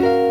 [0.00, 0.23] Hola,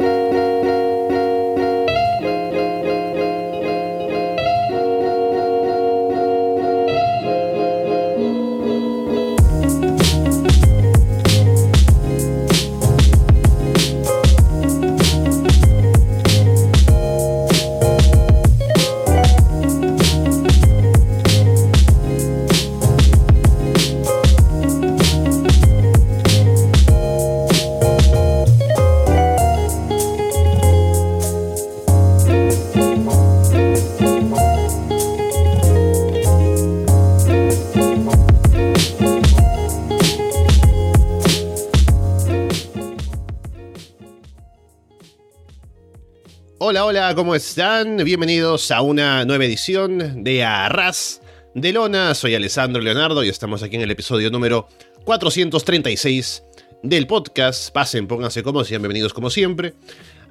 [47.16, 47.98] ¿cómo están?
[47.98, 51.22] Bienvenidos a una nueva edición de Arras
[51.54, 52.16] de Lona.
[52.16, 54.68] Soy Alessandro Leonardo y estamos aquí en el episodio número
[55.04, 56.44] 436
[56.82, 57.72] del podcast.
[57.72, 59.76] Pasen, pónganse como sean bienvenidos como siempre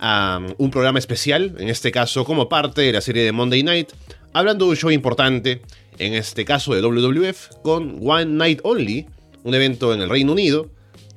[0.00, 3.90] a un programa especial, en este caso como parte de la serie de Monday Night,
[4.32, 5.62] hablando de un show importante,
[5.98, 9.06] en este caso de WWF, con One Night Only,
[9.44, 10.68] un evento en el Reino Unido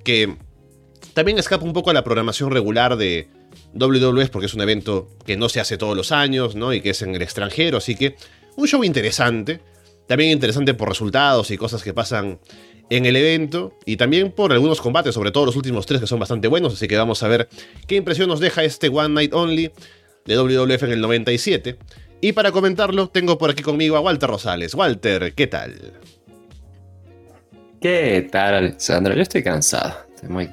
[0.04, 0.36] que
[1.16, 3.30] también escapa un poco a la programación regular de
[3.76, 6.74] WWE porque es un evento que no se hace todos los años, ¿no?
[6.74, 8.16] Y que es en el extranjero, así que
[8.56, 9.60] un show interesante.
[10.08, 12.40] También interesante por resultados y cosas que pasan
[12.90, 16.20] en el evento y también por algunos combates, sobre todo los últimos tres que son
[16.20, 17.50] bastante buenos, así que vamos a ver
[17.88, 19.72] qué impresión nos deja este One Night Only
[20.26, 21.78] de WWF en el 97.
[22.22, 24.74] Y para comentarlo, tengo por aquí conmigo a Walter Rosales.
[24.74, 25.94] Walter, ¿qué tal?
[27.82, 29.16] ¿Qué tal, Alexandra?
[29.16, 30.50] Yo estoy cansado, estoy muy,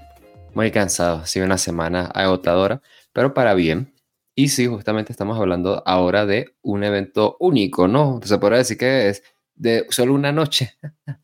[0.55, 1.19] muy cansado.
[1.19, 2.83] Ha sido una semana agotadora,
[3.13, 3.95] pero para bien.
[4.35, 8.21] Y sí, justamente estamos hablando ahora de un evento único, ¿no?
[8.25, 9.23] Se podría decir que es
[9.55, 10.75] de solo una noche.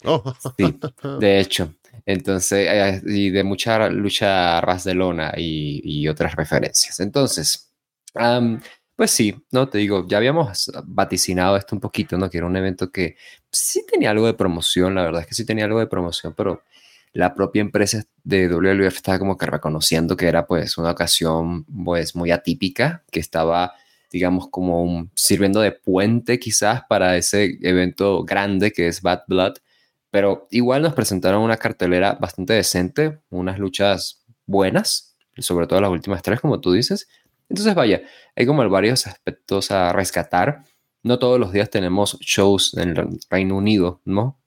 [0.04, 0.34] Oh.
[0.56, 0.78] Sí,
[1.20, 1.74] de hecho.
[2.04, 7.00] Entonces, eh, y de mucha lucha ras de lona y, y otras referencias.
[7.00, 7.72] Entonces,
[8.96, 12.28] pues sí, no te digo, ya habíamos vaticinado esto un poquito, ¿no?
[12.28, 13.16] Que era un evento que
[13.50, 16.62] sí tenía algo de promoción, la verdad es que sí tenía algo de promoción, pero
[17.12, 22.14] la propia empresa de WWF estaba como que reconociendo que era pues una ocasión pues
[22.14, 23.74] muy atípica, que estaba
[24.10, 29.54] digamos como un, sirviendo de puente quizás para ese evento grande que es Bad Blood,
[30.10, 36.22] pero igual nos presentaron una cartelera bastante decente, unas luchas buenas, sobre todo las últimas
[36.22, 37.08] tres como tú dices.
[37.48, 38.02] Entonces vaya,
[38.36, 40.64] hay como varios aspectos a rescatar.
[41.02, 44.40] No todos los días tenemos shows en el Reino Unido, ¿no?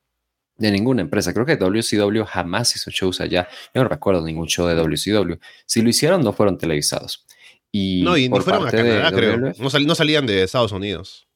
[0.62, 1.34] De ninguna empresa.
[1.34, 3.48] Creo que WCW jamás hizo shows allá.
[3.74, 5.36] Yo no recuerdo ningún show de WCW.
[5.66, 7.26] Si lo hicieron, no fueron televisados.
[7.72, 9.38] Y no, y no fueron a Canadá, creo.
[9.38, 11.28] No, sal- no salían de Estados Unidos.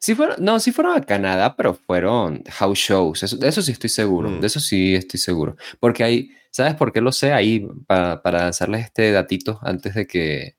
[0.00, 3.22] Sí fueron, no, sí fueron a Canadá, pero fueron house shows.
[3.22, 4.30] Eso, de eso sí estoy seguro.
[4.30, 4.40] Mm.
[4.40, 5.56] De eso sí estoy seguro.
[5.80, 7.32] Porque hay, ¿sabes por qué lo sé?
[7.32, 10.56] Ahí, para, para lanzarles este datito antes de que,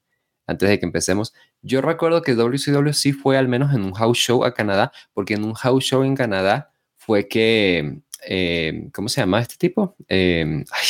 [0.47, 1.33] antes de que empecemos.
[1.61, 5.33] Yo recuerdo que WCW sí fue al menos en un house show a Canadá, porque
[5.33, 6.68] en un house show en Canadá
[7.09, 9.95] fue que, eh, ¿cómo se llama este tipo?
[10.07, 10.87] Eh, ay,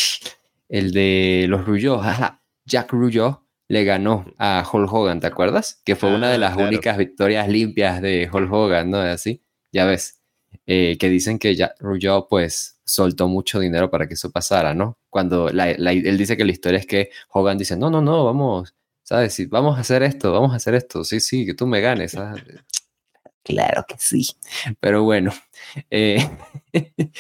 [0.67, 1.61] el de los
[2.05, 5.81] ajá, Jack Rougeau le ganó a Hulk Hogan, ¿te acuerdas?
[5.85, 6.67] Que fue una Ah, de las claro.
[6.67, 8.97] únicas victorias limpias de Hulk Hogan, ¿no?
[8.97, 9.41] Así,
[9.71, 10.19] ya ves,
[10.67, 14.97] eh, que dicen que Jack Rougeau pues soltó mucho dinero para que eso pasara, ¿no?
[15.09, 18.25] Cuando la- la- él dice que la historia es que Hogan dice, no, no, no,
[18.25, 19.33] vamos, ¿sabes?
[19.35, 22.15] Sí, vamos a hacer esto, vamos a hacer esto, sí, sí, que tú me ganes.
[22.15, 22.35] ah".
[23.45, 24.27] Claro que sí,
[24.79, 25.31] pero bueno,
[25.89, 26.17] eh,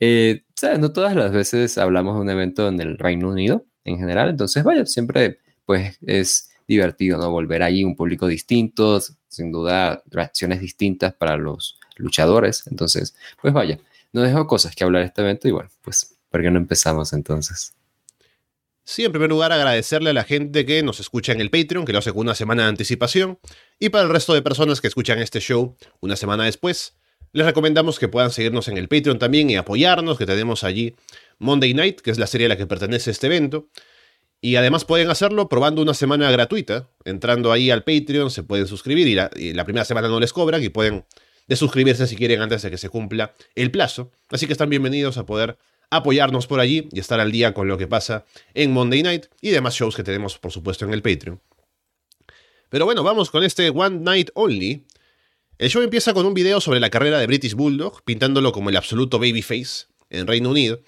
[0.00, 0.78] eh, ¿sabes?
[0.80, 4.64] No todas las veces hablamos de un evento en el Reino Unido en general, entonces
[4.64, 7.30] vaya, siempre pues es divertido, ¿no?
[7.30, 13.78] Volver allí un público distinto, sin duda reacciones distintas para los luchadores, entonces pues vaya,
[14.12, 17.77] no dejo cosas que hablar este evento y bueno, pues ¿por qué no empezamos entonces?
[18.90, 21.92] Sí, en primer lugar agradecerle a la gente que nos escucha en el Patreon, que
[21.92, 23.38] lo hace con una semana de anticipación,
[23.78, 26.96] y para el resto de personas que escuchan este show una semana después,
[27.34, 30.96] les recomendamos que puedan seguirnos en el Patreon también y apoyarnos, que tenemos allí
[31.38, 33.68] Monday Night, que es la serie a la que pertenece este evento,
[34.40, 39.06] y además pueden hacerlo probando una semana gratuita, entrando ahí al Patreon, se pueden suscribir
[39.06, 41.04] y la, y la primera semana no les cobran y pueden
[41.46, 45.26] desuscribirse si quieren antes de que se cumpla el plazo, así que están bienvenidos a
[45.26, 45.58] poder
[45.90, 48.24] apoyarnos por allí y estar al día con lo que pasa
[48.54, 51.40] en Monday Night y demás shows que tenemos, por supuesto, en el Patreon.
[52.68, 54.84] Pero bueno, vamos con este One Night Only.
[55.56, 58.76] El show empieza con un video sobre la carrera de British Bulldog, pintándolo como el
[58.76, 60.80] absoluto babyface en Reino Unido.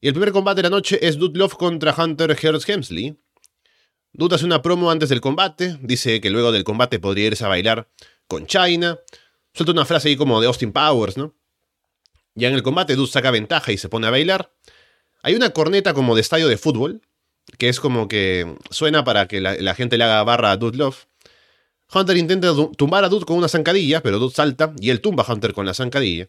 [0.00, 3.16] Y el primer combate de la noche es Dude Love contra Hunter Hearst Hemsley.
[4.12, 7.48] Dude hace una promo antes del combate, dice que luego del combate podría irse a
[7.48, 7.88] bailar
[8.26, 8.98] con China.
[9.54, 11.34] Suelta una frase ahí como de Austin Powers, ¿no?
[12.34, 14.52] Ya en el combate, Dude saca ventaja y se pone a bailar.
[15.22, 17.02] Hay una corneta como de estadio de fútbol.
[17.58, 21.06] que es como que suena para que la, gente le haga barra a Dude Love.
[21.92, 25.32] Hunter intenta tumbar a Dude con una zancadilla, pero Dude salta y él tumba a
[25.32, 26.28] Hunter con la zancadilla.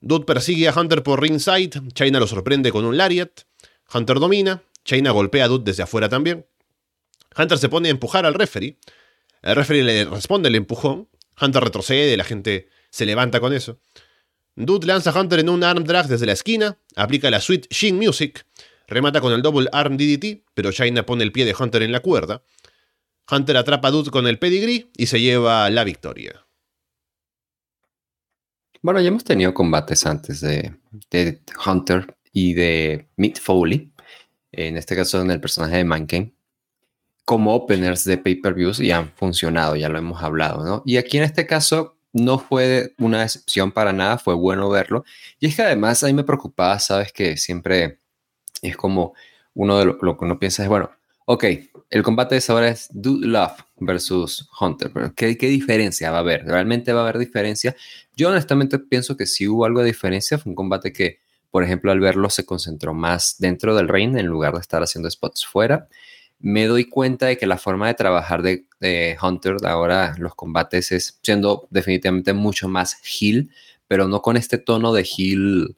[0.00, 3.30] Dude persigue a Hunter por ringside, China lo sorprende con un lariat,
[3.94, 6.44] Hunter domina, China golpea a Dude desde afuera también.
[7.38, 8.78] Hunter se pone a empujar al referee,
[9.42, 11.08] el referee le responde el empujón,
[11.40, 13.78] Hunter retrocede, la gente se levanta con eso.
[14.54, 17.96] Dude lanza a Hunter en un arm drag desde la esquina, aplica la suite Shin
[17.96, 18.44] Music,
[18.86, 22.00] remata con el double arm DDT, pero China pone el pie de Hunter en la
[22.00, 22.42] cuerda.
[23.30, 26.44] Hunter atrapa a Dude con el pedigree y se lleva la victoria.
[28.82, 30.74] Bueno, ya hemos tenido combates antes de,
[31.64, 33.92] Hunter y de Mick Foley,
[34.50, 36.32] en este caso en el personaje de Mankind,
[37.24, 40.82] como openers de pay-per-views y han funcionado, ya lo hemos hablado, ¿no?
[40.84, 45.04] Y aquí en este caso no fue una excepción para nada, fue bueno verlo.
[45.40, 47.98] Y es que además a mí me preocupaba, sabes que siempre
[48.60, 49.14] es como
[49.54, 50.90] uno de lo, que uno piensa es, bueno,
[51.26, 51.44] ok,
[51.90, 56.18] el combate de esa hora es Dude Love versus Hunter, pero ¿qué, ¿qué, diferencia va
[56.18, 56.44] a haber?
[56.44, 57.76] ¿Realmente va a haber diferencia?
[58.16, 61.20] Yo honestamente pienso que sí hubo algo de diferencia, fue un combate que,
[61.50, 65.10] por ejemplo, al verlo se concentró más dentro del ring en lugar de estar haciendo
[65.10, 65.88] spots fuera
[66.42, 68.66] me doy cuenta de que la forma de trabajar de,
[69.22, 73.50] Hunter ahora los combates es siendo definitivamente mucho más heel,
[73.86, 75.76] pero no con este tono de heel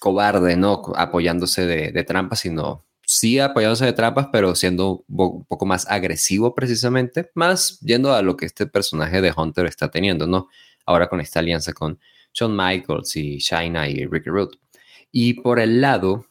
[0.00, 0.82] cobarde, ¿no?
[0.96, 7.30] Apoyándose de, trampas, sino sí apoyándose de trampas, pero siendo un poco más agresivo precisamente,
[7.34, 10.48] más yendo a lo que este personaje de Hunter está teniendo, ¿no?
[10.86, 12.00] Ahora con esta alianza con
[12.34, 14.58] Shawn Michaels y Shayna y Ricky Root.
[15.12, 16.26] Y por el lado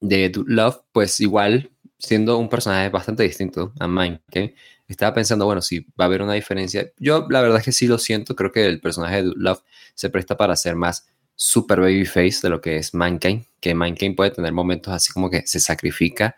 [0.00, 4.54] de Love, pues igual siendo un personaje bastante distinto a Mike, que
[4.86, 6.90] estaba pensando, bueno, si va a haber una diferencia.
[6.98, 9.62] Yo la verdad es que sí lo siento, creo que el personaje de Love
[9.94, 14.30] se presta para ser más super babyface de lo que es Mankind, que Mankind puede
[14.30, 16.36] tener momentos así como que se sacrifica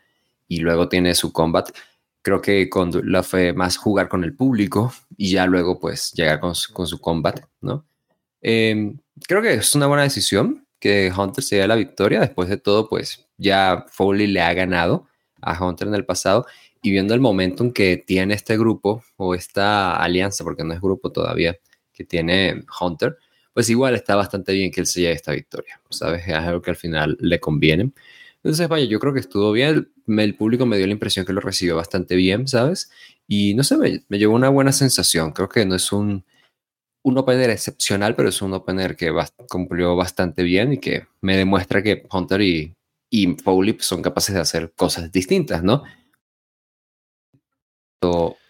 [0.49, 1.71] y luego tiene su combat.
[2.23, 6.41] Creo que con Love fue más jugar con el público y ya luego pues llegar
[6.41, 7.87] con su, con su combat, ¿no?
[8.43, 12.21] Em, creo que es una buena decisión que Hunter se dé la victoria.
[12.21, 15.07] Después de todo, pues ya Foley le ha ganado
[15.43, 16.47] a Hunter en el pasado
[16.83, 20.81] y viendo el momento en que tiene este grupo o esta alianza, porque no es
[20.81, 21.57] grupo todavía,
[21.93, 23.19] que tiene Hunter,
[23.53, 26.27] pues igual está bastante bien que él se lleve esta victoria, ¿sabes?
[26.27, 27.93] Es algo que al final le conviene.
[28.43, 29.93] Entonces, vaya, yo creo que estuvo bien.
[30.07, 32.91] El público me dio la impresión que lo recibió bastante bien, ¿sabes?
[33.29, 35.33] Y no sé, me, me llevó una buena sensación.
[35.33, 36.25] Creo que no es un,
[37.03, 39.13] un opener excepcional, pero es un opener que
[39.49, 42.75] cumplió bastante bien y que me demuestra que Hunter y
[43.11, 45.83] y Foley son capaces de hacer cosas distintas, ¿no?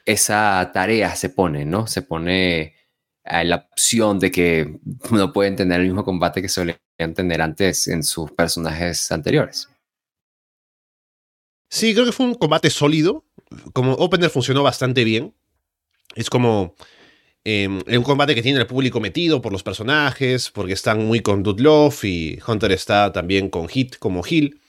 [0.07, 1.87] esa tarea se pone, ¿no?
[1.87, 2.77] Se pone
[3.25, 4.79] a la opción de que
[5.11, 6.79] no pueden tener el mismo combate que solían
[7.15, 9.69] tener antes en sus personajes anteriores.
[11.69, 13.25] Sí, creo que fue un combate sólido.
[13.73, 15.35] Como opener funcionó bastante bien.
[16.15, 16.75] Es como
[17.45, 21.43] em, un combate que tiene el público metido por los personajes, porque están muy con
[21.43, 24.61] Love y Hunter está también con Hit como Hill.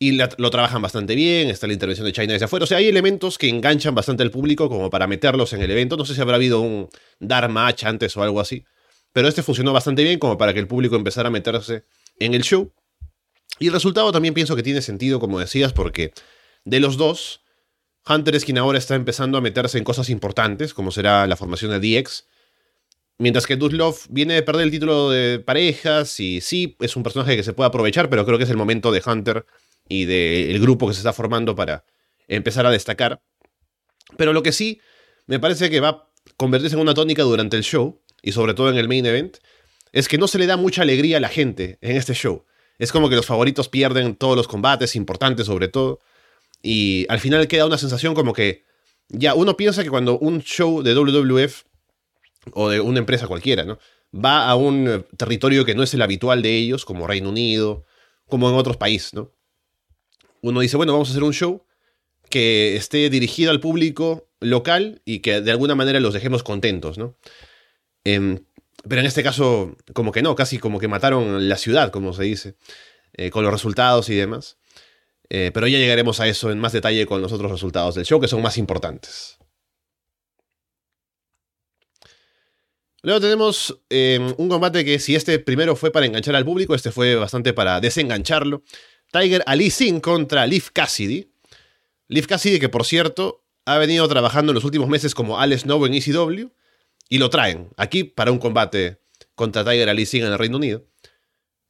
[0.00, 2.62] Y lo trabajan bastante bien, está la intervención de China desde afuera.
[2.62, 5.96] O sea, hay elementos que enganchan bastante al público como para meterlos en el evento.
[5.96, 6.88] No sé si habrá habido un
[7.18, 8.64] dar match antes o algo así.
[9.12, 11.82] Pero este funcionó bastante bien como para que el público empezara a meterse
[12.20, 12.72] en el show.
[13.58, 16.12] Y el resultado también pienso que tiene sentido, como decías, porque
[16.64, 17.40] de los dos,
[18.08, 21.70] Hunter es quien ahora está empezando a meterse en cosas importantes, como será la formación
[21.70, 22.26] de DX.
[23.18, 27.36] Mientras que Dudlov viene de perder el título de parejas y sí, es un personaje
[27.36, 29.44] que se puede aprovechar, pero creo que es el momento de Hunter
[29.88, 31.84] y del grupo que se está formando para
[32.28, 33.20] empezar a destacar.
[34.16, 34.80] Pero lo que sí
[35.26, 38.70] me parece que va a convertirse en una tónica durante el show, y sobre todo
[38.70, 39.38] en el main event,
[39.92, 42.44] es que no se le da mucha alegría a la gente en este show.
[42.78, 46.00] Es como que los favoritos pierden todos los combates importantes sobre todo,
[46.62, 48.64] y al final queda una sensación como que
[49.08, 51.62] ya uno piensa que cuando un show de WWF
[52.52, 53.78] o de una empresa cualquiera, ¿no?
[54.14, 57.84] Va a un territorio que no es el habitual de ellos, como Reino Unido,
[58.26, 59.32] como en otros países, ¿no?
[60.40, 61.64] uno dice, bueno, vamos a hacer un show
[62.30, 67.16] que esté dirigido al público local y que de alguna manera los dejemos contentos, ¿no?
[68.04, 68.40] Em,
[68.88, 72.22] pero en este caso, como que no, casi como que mataron la ciudad, como se
[72.24, 72.54] dice,
[73.14, 74.58] eh, con los resultados y demás.
[75.30, 78.20] Eh, pero ya llegaremos a eso en más detalle con los otros resultados del show,
[78.20, 79.38] que son más importantes.
[83.02, 86.90] Luego tenemos em, un combate que si este primero fue para enganchar al público, este
[86.90, 88.62] fue bastante para desengancharlo.
[89.12, 91.30] Tiger Ali Singh contra Leaf Cassidy.
[92.08, 95.86] Leaf Cassidy, que por cierto ha venido trabajando en los últimos meses como Alex Novo
[95.86, 96.48] en ECW,
[97.08, 99.00] y lo traen aquí para un combate
[99.34, 100.84] contra Tiger Ali Singh en el Reino Unido.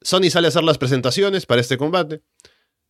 [0.01, 2.21] Sony sale a hacer las presentaciones para este combate,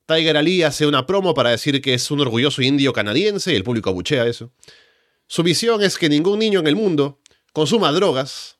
[0.09, 3.63] Tiger Ali hace una promo para decir que es un orgulloso indio canadiense y el
[3.63, 4.51] público abuchea eso.
[5.27, 7.21] Su visión es que ningún niño en el mundo
[7.53, 8.57] consuma drogas.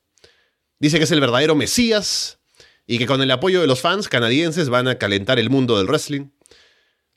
[0.78, 2.38] Dice que es el verdadero Mesías
[2.86, 5.88] y que con el apoyo de los fans canadienses van a calentar el mundo del
[5.88, 6.28] wrestling.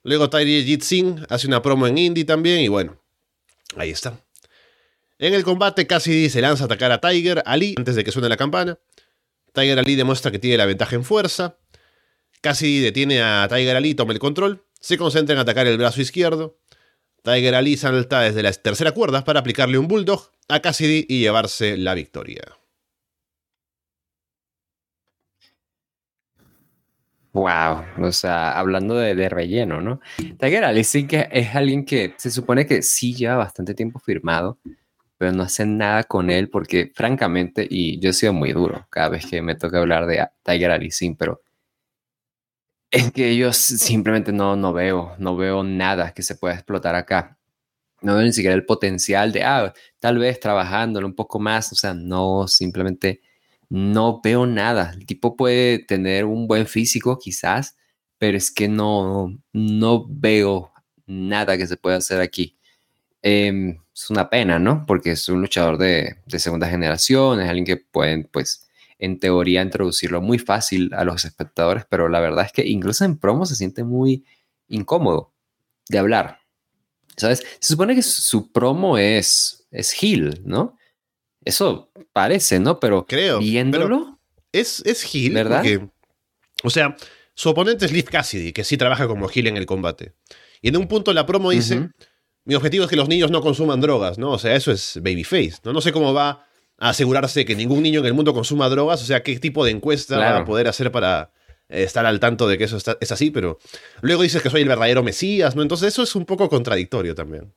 [0.02, 3.00] Luego Tyri Jit Singh hace una promo en indie también y bueno,
[3.76, 4.20] ahí está.
[5.20, 8.30] En el combate Cassidy se lanza a atacar a Tiger Ali antes de que suene
[8.30, 8.80] la campana.
[9.54, 11.60] Tiger Ali demuestra que tiene la ventaja en fuerza.
[12.44, 14.66] Cassidy detiene a Tiger Ali, toma el control.
[14.82, 16.60] Se concentra en atacar el brazo izquierdo.
[17.24, 21.78] Tiger Ali salta desde la tercera cuerda para aplicarle un bulldog a Cassidy y llevarse
[21.78, 22.44] la victoria.
[27.32, 30.02] Wow, o sea, hablando de, relleno, ¿no?
[30.38, 34.60] Tiger Ali sí que es alguien que se supone que sí lleva bastante tiempo firmado,
[35.18, 39.08] pero no hacen nada con él porque, francamente, y yo he sido muy duro cada
[39.08, 41.42] vez que me toca hablar de Tiger Ali Sin, pero
[42.94, 47.40] es que yo simplemente no, no veo, no veo nada que se pueda explotar acá.
[48.02, 51.76] No veo ni siquiera el potencial de, ah, tal vez trabajándolo un poco más, o
[51.76, 53.22] sea, no, simplemente
[53.70, 54.92] no veo nada.
[54.96, 57.78] El tipo puede tener un buen físico quizás,
[58.20, 60.72] pero es que no, no veo
[61.08, 62.58] nada que se pueda hacer aquí.
[63.24, 64.86] Em, es una pena, ¿no?
[64.86, 68.63] Porque es un luchador de, de segunda generación, es alguien que pueden, pues,
[69.04, 73.18] en teoría introducirlo muy fácil a los espectadores, pero la verdad es que incluso en
[73.18, 74.24] promo se siente muy
[74.70, 75.34] incómodo
[75.90, 76.40] de hablar.
[77.18, 77.44] ¿Sabes?
[77.60, 80.78] Se supone que su promo es, es Hill, ¿no?
[81.44, 82.80] Eso parece, ¿no?
[82.80, 84.20] Pero Creo, viéndolo.
[84.54, 85.66] es, es Hill, ¿verdad?
[86.64, 86.96] o sea,
[87.36, 90.14] su oponente es Liv Cassidy, que sí trabaja como Hill en el combate.
[90.62, 91.90] Y en un punto la promo dice:
[92.46, 94.32] Mi objetivo es que los niños no consuman drogas, ¿no?
[94.32, 95.74] O sea, eso es babyface, ¿no?
[95.74, 96.48] No sé cómo va
[96.84, 99.72] a asegurarse que ningún niño en el mundo consuma drogas, o sea, qué tipo de
[99.72, 101.32] encuesta va a poder hacer para
[101.70, 103.58] eh, estar al tanto de que eso es así, pero
[104.02, 105.62] luego dices que soy el verdadero Mesías, ¿no?
[105.62, 107.54] Entonces eso es un poco contradictorio también.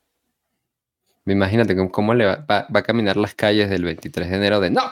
[1.26, 4.83] Imagínate cómo le va, a caminar las calles del 23 de enero de no,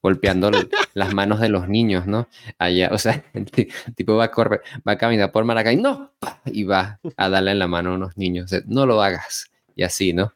[0.00, 0.50] golpeando
[0.94, 2.28] las manos de los niños, ¿no?
[2.56, 6.14] Allá, o sea, el tipo va a correr, va a caminar por Maracay, no,
[6.46, 10.14] y va a darle en la mano a unos niños, no lo hagas, y así,
[10.14, 10.32] ¿no?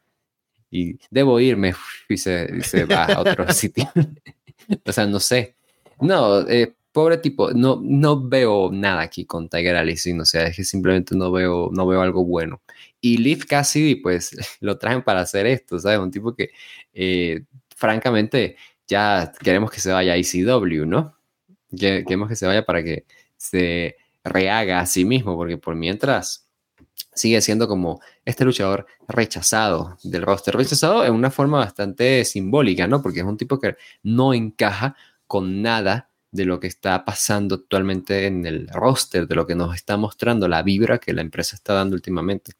[0.71, 1.73] Y debo irme
[2.09, 3.89] y se, va a otro sitio.
[4.85, 5.55] o sea, no sé.
[6.01, 10.55] No, eh, pobre tipo, no, no veo nada aquí con Tiger Allison, o sea, es
[10.55, 12.61] que simplemente no veo, no veo algo bueno.
[13.01, 15.99] Y Leaf Cassidy, pues lo traen para hacer esto, ¿sabes?
[15.99, 16.51] Un tipo que,
[16.93, 17.43] eh,
[17.75, 18.57] francamente,
[18.87, 21.15] ya queremos que se vaya a ECW, ¿no?
[21.77, 23.05] Queremos que se vaya para que
[23.37, 26.48] se rehaga a sí mismo, porque por mientras
[27.13, 33.01] sigue siendo como este luchador rechazado del roster, rechazado en una forma bastante simbólica, ¿no?
[33.01, 34.95] Porque es un tipo que no encaja
[35.27, 39.75] con nada de lo que está pasando actualmente en el roster, de lo que nos
[39.75, 42.53] está mostrando la vibra que la empresa está dando últimamente.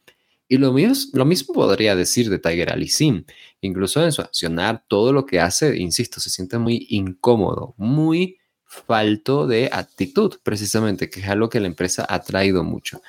[0.47, 0.73] Y lo,
[1.13, 3.23] lo mismo podría decir de Tiger Ali Sim.
[3.61, 9.45] Incluso en su accionar, todo lo que hace, insisto, se siente muy incómodo, muy falto
[9.45, 13.01] de actitud, precisamente, que es algo que la empresa ha traído mucho.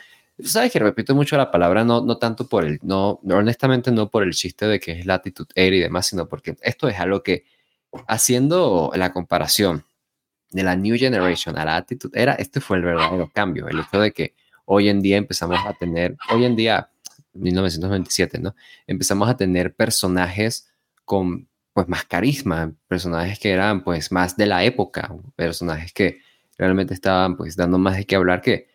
[0.45, 4.23] Sabes que repito mucho la palabra, no, no tanto por el, no, honestamente no por
[4.23, 7.23] el chiste de que es la actitud era y demás, sino porque esto es algo
[7.23, 7.45] que,
[8.07, 9.85] haciendo la comparación
[10.51, 14.01] de la New Generation a la actitud era, este fue el verdadero cambio, el hecho
[14.01, 16.91] de que hoy en día empezamos a tener, hoy en día,
[17.33, 18.55] 1927, ¿no?
[18.87, 20.73] Empezamos a tener personajes
[21.05, 26.21] con pues más carisma, personajes que eran pues más de la época, personajes que
[26.59, 28.69] realmente estaban pues dando más de qué hablar que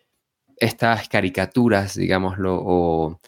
[0.56, 3.20] estas caricaturas, digámoslo, o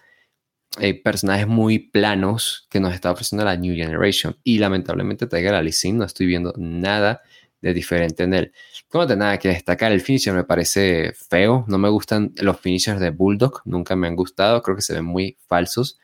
[0.81, 4.37] eh, personajes muy planos que nos está ofreciendo la New Generation.
[4.45, 7.23] Y lamentablemente Tiger Alicin no estoy viendo nada
[7.61, 8.53] de diferente en él.
[8.93, 9.93] No tengo nada que destacar.
[9.93, 11.65] El finisher me parece feo.
[11.69, 13.63] No me gustan los finishers de Bulldog.
[13.65, 14.63] Nunca me han gustado.
[14.63, 15.99] Creo que se ven muy falsos.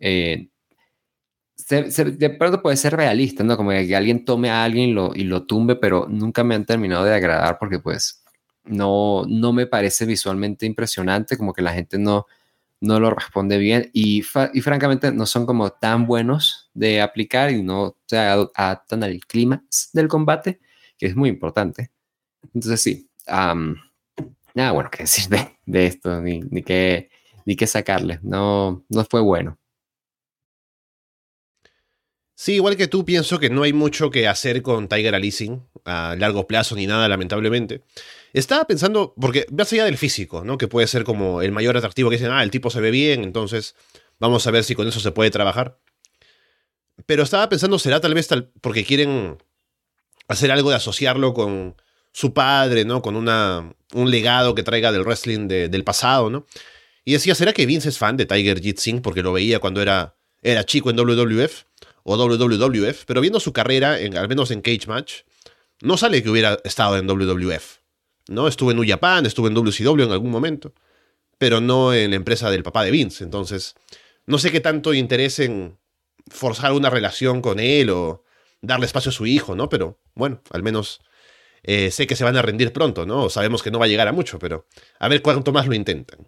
[0.00, 0.48] Eh,
[1.68, 3.56] de pronto puede ser realista, ¿no?
[3.56, 7.14] Como que alguien tome a alguien y lo tumbe, pero nunca me han terminado de
[7.14, 8.23] agradar porque pues
[8.64, 12.26] no, no me parece visualmente impresionante, como que la gente no,
[12.80, 14.18] no lo responde bien y,
[14.52, 19.64] y francamente no son como tan buenos de aplicar y no se adaptan al clima
[19.92, 20.60] del combate,
[20.98, 21.90] que es muy importante.
[22.54, 25.28] Entonces sí, nada bueno que decir
[25.66, 27.10] de, esto, ni, ni, que,
[27.46, 29.58] ni que sacarle, no, no fue bueno.
[32.44, 36.14] Sí, igual que tú, pienso que no hay mucho que hacer con Tiger Alicing a
[36.18, 37.80] largo plazo ni nada, lamentablemente.
[38.34, 40.58] Estaba pensando, porque más allá del físico, ¿no?
[40.58, 43.24] Que puede ser como el mayor atractivo que dicen, ah, el tipo se ve bien,
[43.24, 43.76] entonces
[44.18, 45.78] vamos a ver si con eso se puede trabajar.
[47.06, 49.38] Pero estaba pensando, será tal vez tal, porque quieren
[50.28, 51.76] hacer algo de asociarlo con,
[52.12, 53.00] su padre, ¿no?
[53.00, 56.44] Con una, un legado que traiga del wrestling del pasado, ¿no?
[57.06, 60.14] Y decía, ¿será que Vince es fan de Tiger Jeet porque lo veía cuando era,
[60.42, 61.64] era chico en WWF
[62.04, 63.04] o WWF?
[63.06, 65.22] Pero viendo su carrera, en, al menos en Cage Match,
[65.82, 67.78] no sale que hubiera estado en WWF.
[68.28, 68.48] ¿no?
[68.48, 70.72] Estuvo en New estuvo en WCW en algún momento,
[71.38, 73.24] pero no en la empresa del papá de Vince.
[73.24, 73.74] Entonces,
[74.26, 75.78] no sé qué tanto interés en
[76.28, 78.24] forzar una relación con él o
[78.62, 79.68] darle espacio a su hijo, ¿no?
[79.68, 81.00] Pero bueno, al menos
[81.62, 83.28] eh, sé que se van a rendir pronto, ¿no?
[83.28, 84.66] Sabemos que no va a llegar a mucho, pero
[84.98, 86.26] a ver cuánto más lo intentan.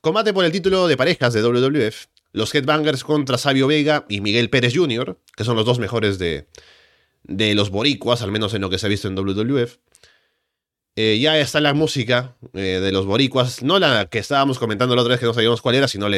[0.00, 2.06] Combate por el título de parejas de WWF.
[2.32, 6.48] Los Headbangers contra Sabio Vega y Miguel Pérez Jr., que son los dos mejores de,
[7.24, 9.76] de los boricuas, al menos en lo que se ha visto en WWF.
[10.96, 15.02] Eh, ya está la música eh, de los boricuas, no la que estábamos comentando la
[15.02, 16.08] otra vez que no sabíamos cuál era, sino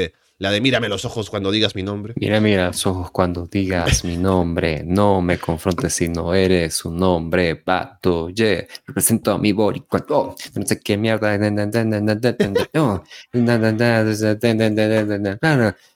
[0.43, 2.15] la de mírame los ojos cuando digas mi nombre.
[2.17, 6.97] Mira, mira los ojos cuando digas mi nombre, no me confrontes si no eres un
[6.97, 11.39] nombre, pato, yeah, represento a mi boricua, oh, no sé qué mierda,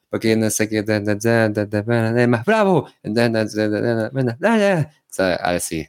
[0.09, 2.87] porque no sé qué, más bravo,
[5.19, 5.89] a ver si.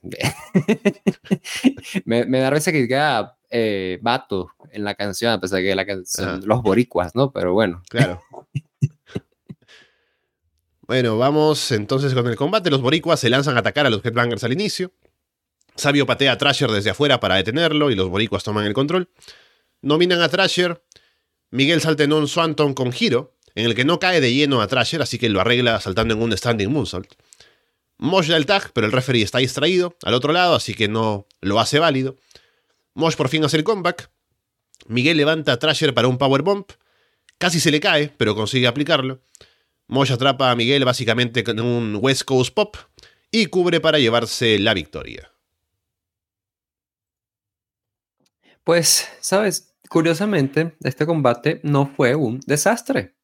[2.05, 5.75] me, me, da risa que diga eh, vato en la canción, a pesar de que
[5.75, 7.31] la canción, los boricuas, ¿no?
[7.31, 7.81] Pero bueno.
[7.89, 8.21] Claro.
[10.81, 12.69] bueno, vamos entonces con el combate.
[12.69, 14.91] Los boricuas se lanzan a atacar a los Headbangers al inicio.
[15.75, 19.09] Sabio patea a Trasher desde afuera para detenerlo y los boricuas toman el control.
[19.81, 20.83] Nominan a Trasher.
[21.51, 24.67] Miguel salta en un Swanton con giro, en el que no cae de lleno a
[24.67, 27.13] Trasher, así que lo arregla saltando en un standing moonsault.
[27.99, 31.25] Mosh da el tag, pero el referee está distraído al otro lado, así que no
[31.41, 32.17] lo hace válido.
[32.97, 34.09] Mosh por fin hace el comeback.
[34.87, 36.65] Miguel levanta a Trasher para un powerbomb.
[37.37, 39.21] Casi se le cae, pero consigue aplicarlo.
[39.85, 42.75] Mosh atrapa a Miguel básicamente con un West Coast Pop
[43.29, 45.31] y cubre para llevarse la victoria.
[48.63, 53.15] Pues, sabes, curiosamente, este combate no fue un desastre.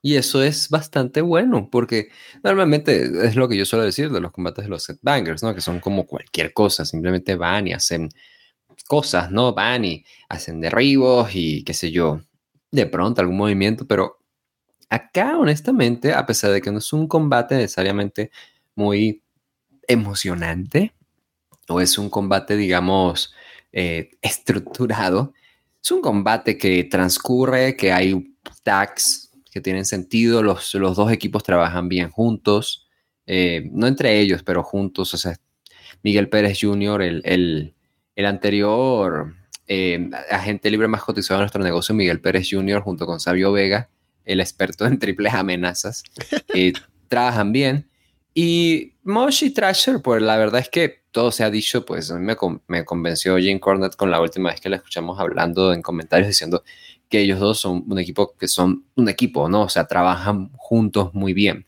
[0.00, 2.08] Y eso es bastante bueno, porque
[2.42, 5.54] normalmente es lo que yo suelo decir de los combates de los headbangers, ¿no?
[5.54, 8.08] Que son como cualquier cosa, simplemente van y hacen
[8.86, 9.52] cosas, ¿no?
[9.54, 12.20] Van y hacen derribos y qué sé yo,
[12.70, 14.18] de pronto algún movimiento, pero
[14.88, 18.30] acá honestamente, a pesar de que no es un combate necesariamente
[18.74, 19.22] muy
[19.88, 20.92] emocionante,
[21.68, 23.34] o es un combate, digamos,
[23.72, 25.32] eh, estructurado,
[25.82, 31.42] es un combate que transcurre, que hay tags que tienen sentido, los, los dos equipos
[31.42, 32.88] trabajan bien juntos,
[33.26, 35.36] eh, no entre ellos, pero juntos, o sea,
[36.02, 37.75] Miguel Pérez Jr., el, el,
[38.24, 39.34] anterior
[39.68, 43.90] eh, agente libre más cotizado de nuestro negocio, Miguel Pérez Jr., junto con Sabio Vega,
[44.24, 46.02] el experto en triples amenazas,
[46.54, 46.72] eh,
[47.08, 47.88] trabajan bien.
[48.32, 52.18] Y Mosh y Trasher, pues la verdad es que todo se ha dicho, pues a
[52.18, 52.36] mí me,
[52.68, 56.62] me convenció Jim Cornette con la última vez que la escuchamos hablando en comentarios diciendo
[57.08, 59.62] que ellos dos son un equipo que son un equipo, ¿no?
[59.62, 61.66] O sea, trabajan juntos muy bien.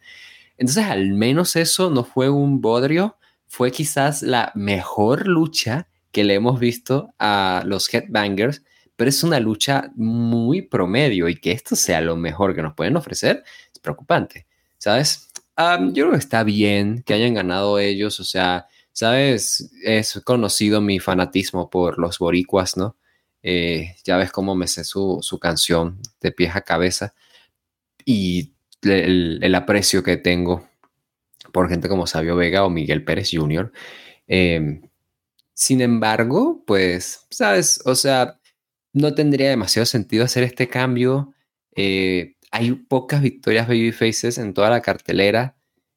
[0.57, 6.35] Entonces, al menos eso no fue un bodrio, fue quizás la mejor lucha que le
[6.35, 8.63] hemos visto a los Headbangers,
[8.97, 12.97] pero es una lucha muy promedio y que esto sea lo mejor que nos pueden
[12.97, 14.47] ofrecer es preocupante,
[14.79, 15.29] ¿sabes?
[15.59, 19.71] yo creo que está bien que hayan ganado ellos, o sea, ¿sabes?
[19.85, 22.97] Es conocido mi fanatismo por los boricuas, ¿no?
[23.43, 27.15] Eh, ya ves cómo me sé su, canción de pies a cabeza
[28.05, 30.69] y el, aprecio que tengo
[31.53, 33.73] por gente como Sabio Vega o Miguel Pérez Jr.
[35.59, 37.81] sin embargo, pues, ¿sabes?
[37.85, 38.39] O sea,
[38.93, 41.35] no tendría demasiado sentido hacer este cambio.
[41.75, 45.57] Eh, hay pocas victorias babyfaces en toda la cartelera.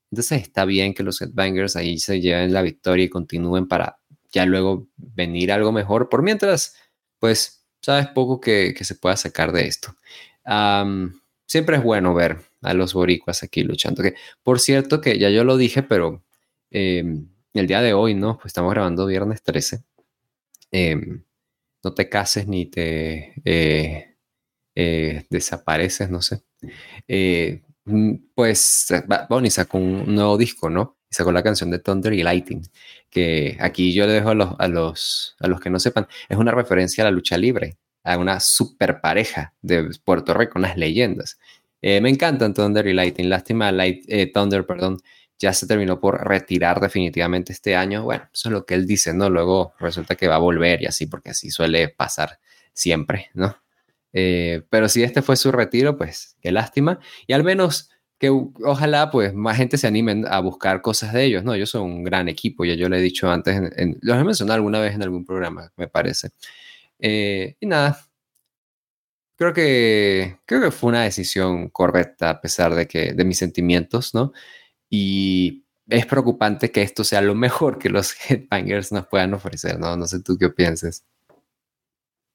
[0.09, 3.99] Entonces está bien que los headbangers ahí se lleven la victoria y continúen para
[4.31, 6.09] ya luego venir algo mejor.
[6.09, 6.75] Por mientras,
[7.19, 9.95] pues sabes poco que, se pueda sacar de esto.
[11.45, 14.01] siempre es bueno ver a los boricuas aquí luchando.
[14.41, 16.23] Por cierto, que ya yo lo dije, pero
[16.71, 18.37] em, el día de hoy, ¿no?
[18.37, 19.83] Pues estamos grabando viernes 13.
[20.71, 21.23] Em,
[21.83, 24.15] no te cases ni te eh,
[24.75, 26.43] eh, desapareces, no sé.
[27.07, 28.87] Eh, mm, pues
[29.29, 30.97] Bonnie sacó un nuevo disco, ¿no?
[31.09, 32.63] Y sacó la canción de Thunder y Lightning
[33.09, 36.37] que aquí yo le dejo a los, a los, a los que no sepan, es
[36.37, 41.37] una referencia a la lucha libre, a una super pareja de Puerto Rico, unas leyendas.
[41.81, 43.27] Me encantan Thunder y Lightning.
[43.27, 44.99] Lástima, Light, Thunder, perdón,
[45.41, 48.03] ya se terminó por retirar definitivamente este año.
[48.03, 49.29] Bueno, eso es lo que él dice, ¿no?
[49.29, 52.39] Luego resulta que va a volver y así, porque así suele pasar
[52.73, 53.57] siempre, ¿no?
[54.13, 56.99] Eh, pero si este fue su retiro, pues qué lástima.
[57.25, 61.43] Y al menos que ojalá pues más gente se anime a buscar cosas de ellos,
[61.43, 61.55] ¿no?
[61.55, 64.57] Ellos son un gran equipo, ya yo lo he dicho antes, en, los he mencionado
[64.57, 66.29] alguna vez en algún programa, me parece.
[66.99, 67.99] Eh, y nada,
[69.37, 74.13] creo que, creo que fue una decisión correcta a pesar de, que, de mis sentimientos,
[74.13, 74.33] ¿no?
[74.91, 79.97] Y es preocupante que esto sea lo mejor que los headbangers nos puedan ofrecer, ¿no?
[79.97, 81.03] No sé tú qué pienses.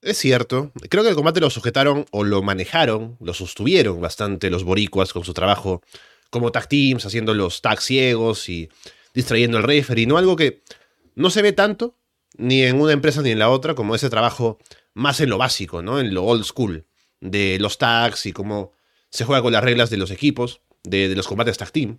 [0.03, 0.73] Es cierto.
[0.89, 5.25] Creo que el combate lo sujetaron o lo manejaron, lo sostuvieron bastante los boricuas con
[5.25, 5.83] su trabajo
[6.31, 8.69] como tag teams, haciendo los tags ciegos y
[9.15, 10.19] distrayendo al referee, ¿no?
[10.19, 10.63] Algo que
[11.15, 11.97] no se ve tanto
[12.37, 14.59] ni en una empresa ni en la otra como ese trabajo
[14.95, 16.01] más en lo básico, ¿no?
[16.01, 16.87] En lo old school
[17.21, 18.73] de los tags y cómo
[19.11, 21.99] se juega con las reglas de los equipos, de, los combates tag team.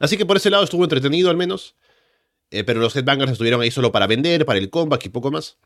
[0.00, 1.76] Así que por ese lado estuvo entretenido al menos,
[2.50, 5.58] eh, pero los headbangers estuvieron ahí solo para vender, para el comeback y poco más.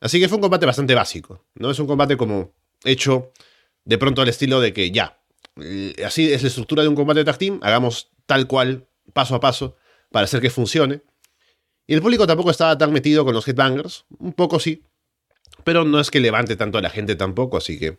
[0.00, 1.70] Así que fue un combate bastante básico, ¿no?
[1.70, 2.52] Es un combate como
[2.82, 3.30] hecho
[3.84, 5.20] de pronto al estilo de que ya,
[5.60, 9.34] eh, así es la estructura de un combate de tag team, hagamos tal cual, paso
[9.34, 9.76] a paso,
[10.10, 11.02] para hacer que funcione.
[11.86, 14.84] Y el público tampoco estaba tan metido con los headbangers, un poco sí,
[15.64, 17.98] pero no es que levante tanto a la gente tampoco, así que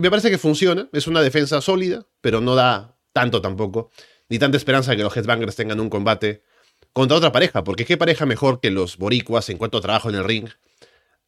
[0.00, 3.90] me parece que funciona, es una defensa sólida, pero no da tanto tampoco,
[4.28, 6.42] ni tanta esperanza que los headbangers tengan un combate
[6.92, 10.16] contra otra pareja, porque qué pareja mejor que los boricuas en cuanto a trabajo en
[10.16, 10.48] el ring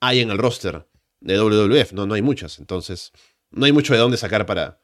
[0.01, 0.87] hay en el roster
[1.21, 3.13] de WWF, no, no hay muchas, entonces
[3.51, 4.79] no hay mucho de dónde sacar para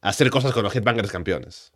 [0.00, 1.72] hacer cosas con los Headbangers campeones.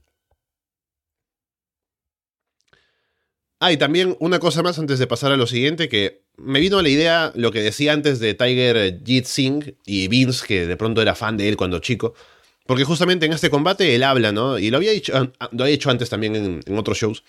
[3.58, 6.78] Ah, y también una cosa más antes de pasar a lo siguiente, que me vino
[6.78, 10.76] a la idea lo que decía antes de Tiger Jeet Singh y Vince, que de
[10.76, 12.14] pronto era fan de él cuando chico,
[12.66, 14.58] porque justamente en este combate él habla, ¿no?
[14.58, 17.24] Y lo había ah, lo había hecho antes también en, otros shows,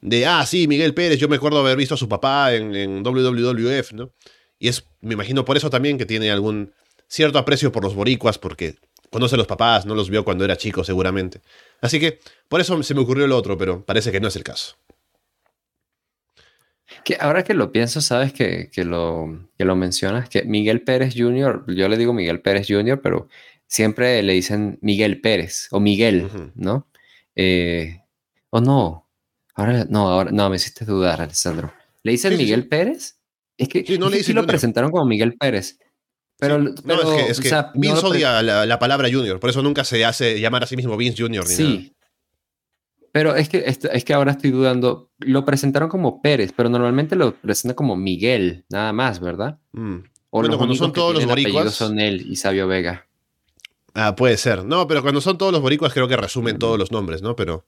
[0.00, 3.92] de, ah, sí, Miguel Pérez, yo me acuerdo haber visto a su papá en, WWF,
[3.92, 4.12] ¿no?
[4.58, 6.72] Y es, me imagino por eso también que tiene algún
[7.08, 8.76] cierto aprecio por los boricuas, porque
[9.10, 11.40] conoce a los papás, no los vio cuando era chico seguramente.
[11.80, 14.44] Así que por eso se me ocurrió lo otro, pero parece que no es el
[14.44, 14.76] caso.
[17.04, 21.64] Que ahora que lo pienso, sabes que, lo, que lo mencionas, que Miguel Pérez Jr.,
[21.68, 23.28] yo le digo Miguel Pérez Jr., pero
[23.68, 26.88] siempre le dicen Miguel Pérez o Miguel, ¿no?
[27.36, 28.02] Eh,
[28.50, 29.08] o no,
[29.54, 31.72] ahora no, ahora no, me hiciste dudar, Alessandro.
[32.02, 33.20] ¿Le dicen Miguel Pérez?
[33.56, 35.78] Es que no le lo presentaron como Miguel Pérez.
[36.40, 36.72] Pero, no,
[37.18, 40.76] es que, Vince odia la, palabra Junior, por eso nunca se hace llamar a sí
[40.76, 41.46] mismo Vince Junior.
[41.46, 41.94] sí.
[43.10, 45.10] Pero es que, es que ahora estoy dudando.
[45.18, 49.58] Lo presentaron como Pérez, pero normalmente lo presentan como Miguel, nada más, ¿verdad?
[49.72, 49.96] Mm.
[50.30, 51.74] O bueno, cuando son todos los boricuas.
[51.74, 53.07] Son él y Sabio Vega.
[54.00, 54.64] Ah, puede ser.
[54.64, 57.34] No, pero cuando son todos los boricuas creo que resumen todos los nombres, ¿no?
[57.34, 57.66] Pero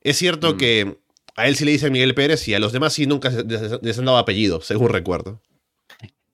[0.00, 0.56] es cierto mm.
[0.56, 0.98] que
[1.36, 4.04] a él sí le dicen Miguel Pérez y a los demás sí nunca les han
[4.06, 5.42] dado apellido, según recuerdo.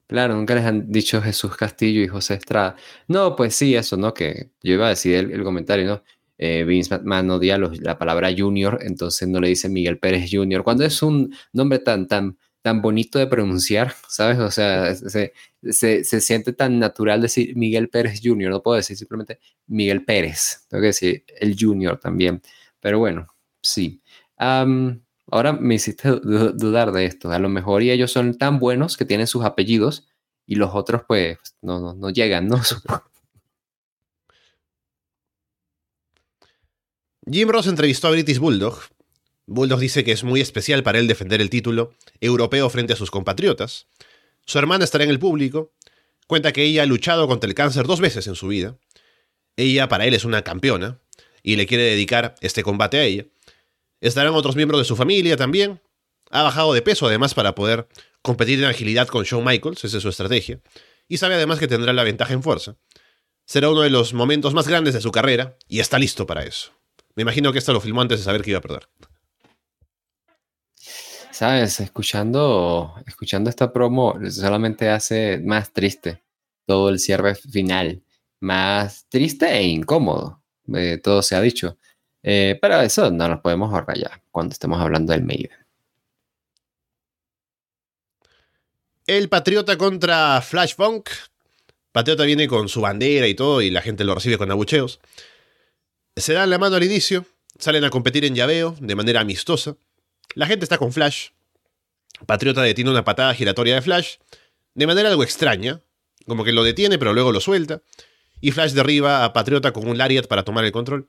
[0.06, 2.76] Claro, nunca les han dicho Jesús Castillo y José Estrada.
[3.08, 4.14] No, pues sí, eso, ¿no?
[4.14, 6.04] Que yo iba a decir el, comentario, ¿no?
[6.38, 10.62] Eh, Vince McMahon odia la palabra junior, entonces no le dice Miguel Pérez Junior.
[10.62, 14.38] Cuando es un nombre tan, tan, tan bonito de pronunciar, ¿sabes?
[14.38, 15.32] O sea, se,
[15.70, 18.50] se, siente tan natural decir Miguel Pérez Junior.
[18.50, 20.66] No puedo decir simplemente Miguel Pérez.
[20.68, 22.40] Tengo que decir el Junior también.
[22.80, 23.28] Pero bueno,
[23.60, 24.00] sí
[25.30, 27.30] ahora me hiciste dudar de esto.
[27.30, 30.06] A lo mejor y ellos son tan buenos que tienen sus apellidos
[30.46, 32.60] y los otros pues no, no, llegan, ¿no?
[37.30, 38.78] Jim Ross entrevistó a British Bulldog.
[39.46, 43.10] Bulldog dice que es muy especial para él defender el título europeo frente a sus
[43.10, 43.86] compatriotas.
[44.46, 45.72] Su hermana estará en el público.
[46.26, 48.78] Cuenta que ella ha luchado contra el cáncer dos veces en su vida.
[49.56, 50.98] Ella para él es una campeona
[51.42, 53.26] y le quiere dedicar este combate a ella.
[54.00, 55.80] Estarán otros miembros de su familia también.
[56.30, 57.86] Ha bajado de peso además para poder
[58.22, 60.60] competir en agilidad con Shawn Michaels, esa es su estrategia.
[61.06, 62.76] Y sabe además que tendrá la ventaja en fuerza.
[63.44, 66.72] Será uno de los momentos más grandes de su carrera y está listo para eso.
[67.14, 68.88] Me imagino que esto lo filmó antes de saber que iba a perder.
[71.34, 76.22] Sabes, escuchando, escuchando esta promo solamente hace más triste
[76.64, 78.04] todo el cierre final.
[78.38, 80.40] Más triste e incómodo,
[80.72, 81.76] eh, todo se ha dicho.
[82.22, 85.50] Eh, pero eso no nos podemos ahorrar ya cuando estemos hablando del Maiden.
[89.04, 91.10] El Patriota contra Flash Funk.
[91.90, 95.00] Patriota viene con su bandera y todo y la gente lo recibe con abucheos.
[96.14, 97.26] Se dan la mano al inicio,
[97.58, 99.76] salen a competir en llaveo de manera amistosa.
[100.34, 101.28] La gente está con Flash.
[102.26, 104.16] Patriota detiene una patada giratoria de Flash
[104.74, 105.80] de manera algo extraña,
[106.26, 107.82] como que lo detiene pero luego lo suelta.
[108.40, 111.08] Y Flash derriba a Patriota con un lariat para tomar el control.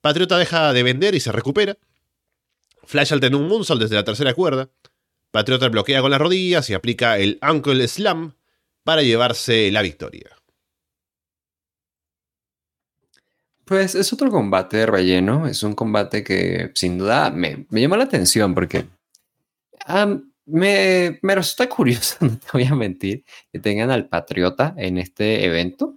[0.00, 1.78] Patriota deja de vender y se recupera.
[2.84, 4.68] Flash altena un moonsault desde la tercera cuerda.
[5.30, 8.34] Patriota bloquea con las rodillas y aplica el Uncle Slam
[8.82, 10.30] para llevarse la victoria.
[13.64, 18.04] Pues es otro combate de relleno, es un combate que sin duda me, llama la
[18.04, 18.86] atención porque
[20.46, 25.44] me, me resulta curioso, no te voy a mentir, que tengan al Patriota en este
[25.44, 25.96] evento,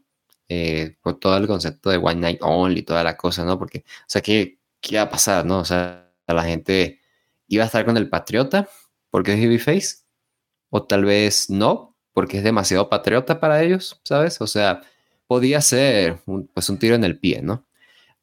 [0.49, 3.59] eh, con todo el concepto de One Night Only y toda la cosa, ¿no?
[3.59, 5.59] Porque, o sea, ¿qué, qué iba a pasar, no?
[5.59, 7.01] O sea, la gente
[7.47, 8.69] iba a estar con el Patriota
[9.09, 10.07] porque es Babyface,
[10.69, 14.41] o tal vez no, porque es demasiado patriota para ellos, ¿sabes?
[14.41, 14.81] O sea,
[15.27, 17.67] podía ser un, pues un tiro en el pie, ¿no?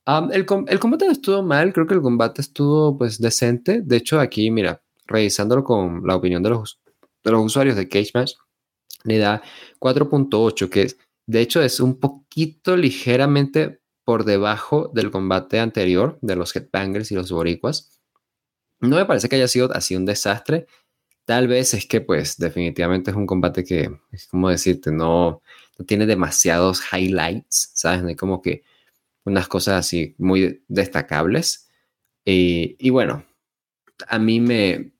[0.06, 3.80] el, el, combate no estuvo mal, creo que el combate estuvo pues decente.
[3.82, 6.80] De hecho, aquí, mira, revisándolo con la opinión de los,
[7.24, 8.32] usuarios de Cage Match,
[9.04, 9.42] le da
[9.80, 10.94] 4.8, que
[11.26, 17.14] de hecho es un poquito ligeramente por debajo del combate anterior de los Headbangers y
[17.14, 17.98] los Boricuas.
[18.80, 20.66] No me parece que haya sido así un desastre.
[21.24, 25.40] Tal vez es que, pues, definitivamente es un combate que, es como decirte, no,
[25.86, 28.16] tiene demasiados highlights, ¿sabes?
[28.16, 28.62] Como que
[29.24, 31.68] unas cosas así muy destacables.
[32.24, 33.24] Y, bueno,
[34.08, 34.92] a mí me,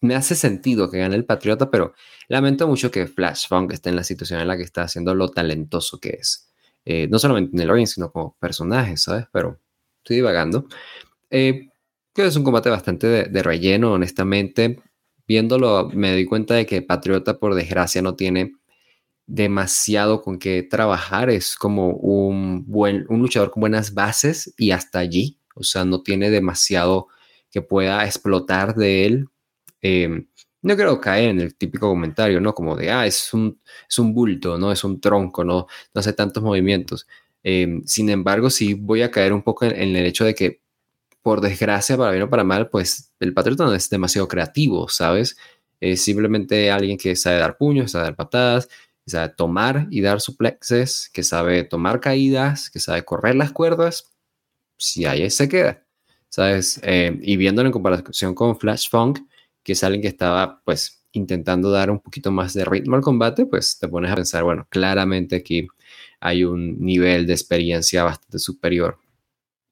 [0.00, 1.94] me hace sentido que gane el Patriota, pero
[2.28, 5.30] lamento mucho que Flash Funk esté en la situación en la que está, haciendo lo
[5.30, 6.50] talentoso que es.
[6.84, 9.26] Eh, no solamente en el ring, sino como personaje, ¿sabes?
[9.32, 9.60] Pero
[9.98, 10.66] estoy divagando.
[11.30, 11.70] Eh,
[12.14, 14.80] que es un combate bastante de, relleno, honestamente.
[15.26, 18.54] Viéndolo, me di cuenta de que Patriota, por desgracia, no tiene
[19.26, 21.30] demasiado con qué trabajar.
[21.30, 25.38] Es como un, buen, un luchador con buenas bases y hasta allí.
[25.54, 27.08] O sea, no tiene demasiado
[27.50, 29.28] que pueda explotar de él.
[29.82, 30.26] Em,
[30.62, 32.54] no quiero caer en el típico comentario, ¿no?
[32.54, 34.72] Como de, ah, es un, es un bulto, ¿no?
[34.72, 35.66] Es un tronco, ¿no?
[35.94, 37.06] No hace tantos movimientos.
[37.42, 40.60] Em, sin embargo, sí voy a caer un poco en, el hecho de que,
[41.22, 45.36] por desgracia, para bien o para mal, pues el Patriota no es demasiado creativo, ¿sabes?
[45.80, 48.68] Es simplemente alguien que sabe dar puños, sabe dar patadas,
[49.04, 54.12] que sabe tomar y dar suplexes, que sabe tomar caídas, que sabe correr las cuerdas.
[54.78, 55.84] Si ahí se queda.
[56.30, 56.80] ¿sabes?
[56.82, 59.20] Eh, y viéndolo en comparación con Flash Funk,
[59.62, 63.44] que es alguien que estaba, pues, intentando dar un poquito más de ritmo al combate,
[63.46, 65.66] pues te pones a pensar, bueno, claramente aquí
[66.20, 68.98] hay un nivel de experiencia bastante superior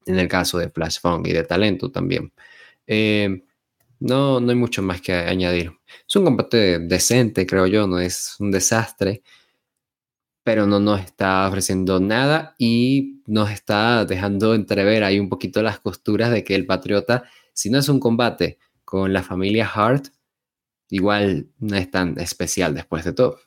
[0.07, 2.33] en el caso de Flash Funk y de talento también.
[2.87, 3.45] Eh,
[4.01, 5.73] no, no hay mucho más que añadir.
[6.09, 9.23] Es un combate decente, creo yo, no es un desastre
[10.49, 15.79] pero no nos está ofreciendo nada y nos está dejando entrever ahí un poquito las
[15.79, 20.07] costuras de que el Patriota, si no es un combate con la familia Hart,
[20.89, 23.39] igual no es tan especial después de todo.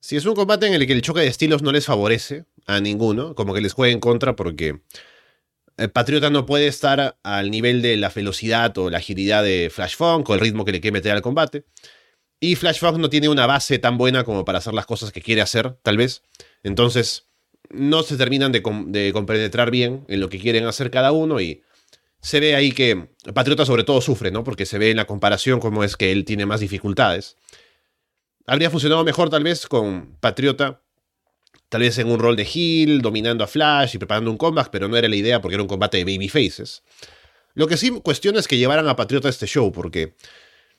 [0.00, 2.80] Si es un combate en el que el choque de estilos no les favorece a
[2.80, 4.80] ninguno, como que les juegue en contra porque
[5.82, 9.96] el Patriota no puede estar al nivel de la velocidad o la agilidad de Flash
[9.96, 11.64] Funk o el ritmo que le quiere meter al combate.
[12.38, 15.42] Y Flashback no tiene una base tan buena como para hacer las cosas que quiere
[15.42, 16.22] hacer, tal vez.
[16.62, 17.28] Entonces,
[17.70, 18.62] no se terminan de,
[19.12, 21.62] compenetrar bien en lo que quieren hacer cada uno y
[22.20, 24.44] se ve ahí que Patriota sobre todo sufre, ¿no?
[24.44, 27.36] Porque se ve en la comparación cómo es que él tiene más dificultades.
[28.46, 30.82] Habría funcionado mejor tal vez con Patriota,
[31.72, 34.88] tal vez en un rol de heel, dominando a Flash y preparando un comeback, pero
[34.88, 36.82] no era la idea porque era un combate de babyfaces.
[37.54, 40.14] Lo que sí cuestiona es que llevaran a Patriota a este show, porque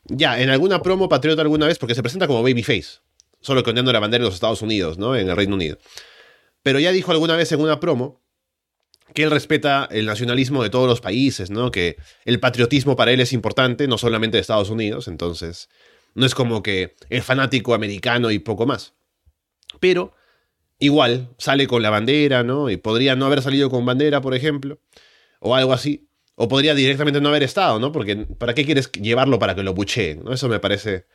[0.03, 2.99] ya, en alguna promo Patriota alguna vez, porque se presenta como Babyface,
[3.41, 5.15] solo condeando la bandera de los Estados Unidos, ¿no?
[5.15, 5.79] En el Reino Unido.
[6.61, 8.21] Pero ya dijo alguna vez en una promo
[9.15, 11.71] que él respeta el nacionalismo de todos los países, ¿no?
[11.71, 15.69] Que el patriotismo para él es importante, no solamente de Estados Unidos, entonces
[16.13, 18.93] no es como que el fanático americano y poco más.
[19.79, 20.13] Pero
[20.83, 22.69] igual sale con la bandera, ¿no?
[22.69, 24.79] Y podría no haber salido con bandera, por ejemplo,
[25.39, 26.07] o algo así.
[26.35, 27.91] O podría directamente no haber estado, ¿no?
[27.91, 30.23] Porque ¿para qué quieres llevarlo para que lo bucheen?
[30.25, 30.33] ¿no?
[30.33, 31.05] Eso me parece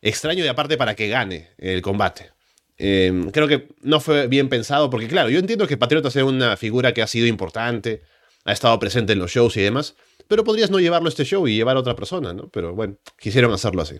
[0.00, 2.30] extraño y aparte para que gane el combate.
[2.78, 6.56] Em, creo que no fue bien pensado porque, claro, yo entiendo que Patriota sea una
[6.56, 8.02] figura que ha sido importante,
[8.44, 9.96] ha estado presente en los shows y demás,
[10.28, 12.48] pero podrías no llevarlo a este show y llevar a otra persona, ¿no?
[12.48, 13.96] Pero bueno, quisieron hacerlo así.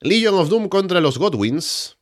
[0.00, 1.96] Legion of Doom contra los Godwins.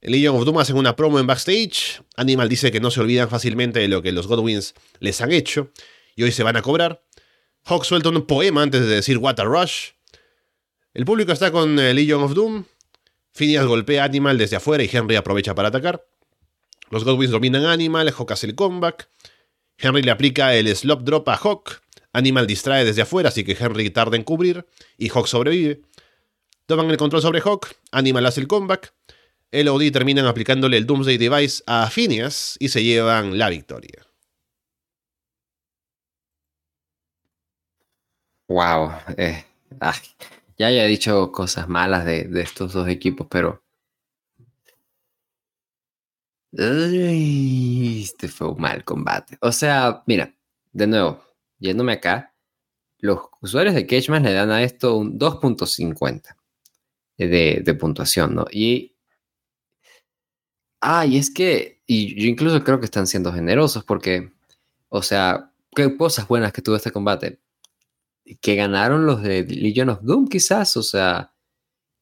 [0.00, 2.02] Legion of Doom hacen una promo en backstage.
[2.16, 5.70] Animal dice que no se olvidan fácilmente de lo que los Godwins les han hecho
[6.16, 7.04] y hoy se van a cobrar.
[7.64, 9.90] Hawk suelta un poema antes de decir What a Rush.
[10.92, 12.64] El público está con eh, Legion of Doom.
[13.32, 16.04] Phineas golpea a Animal desde afuera y Henry aprovecha para atacar.
[16.90, 19.08] Los Godwins dominan a Animal, Hawk hace el comeback.
[19.78, 21.82] Henry le aplica el slop drop a Hawk.
[22.12, 24.66] Animal distrae desde afuera, así que Henry tarda en cubrir
[24.98, 25.82] y Hawk sobrevive.
[26.70, 28.94] Toman el control sobre Hawk, Animal hace el comeback.
[29.50, 34.06] LOD terminan aplicándole el Doomsday Device a Phineas y se llevan la victoria.
[38.46, 38.92] Wow.
[39.16, 39.44] Eh,
[40.56, 43.64] ya he dicho cosas malas de, estos dos equipos, pero
[46.52, 49.36] este fue un mal combate.
[49.40, 50.32] O sea, mira,
[50.70, 51.20] de nuevo,
[51.58, 52.32] yéndome acá,
[52.98, 56.36] los usuarios de Cageman le dan a esto un 2.50
[57.28, 58.46] de, de, puntuación, ¿no?
[58.50, 58.96] Y.
[60.80, 61.82] Ah, y es que.
[61.86, 64.32] Y yo incluso creo que están siendo generosos porque.
[64.88, 67.40] O sea, qué cosas buenas que tuvo este combate.
[68.40, 71.34] Que ganaron los de Legion of Doom, quizás, o sea.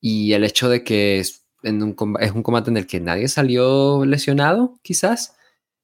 [0.00, 3.28] Y el hecho de que es, en un, es un combate en el que nadie
[3.28, 5.36] salió lesionado, quizás.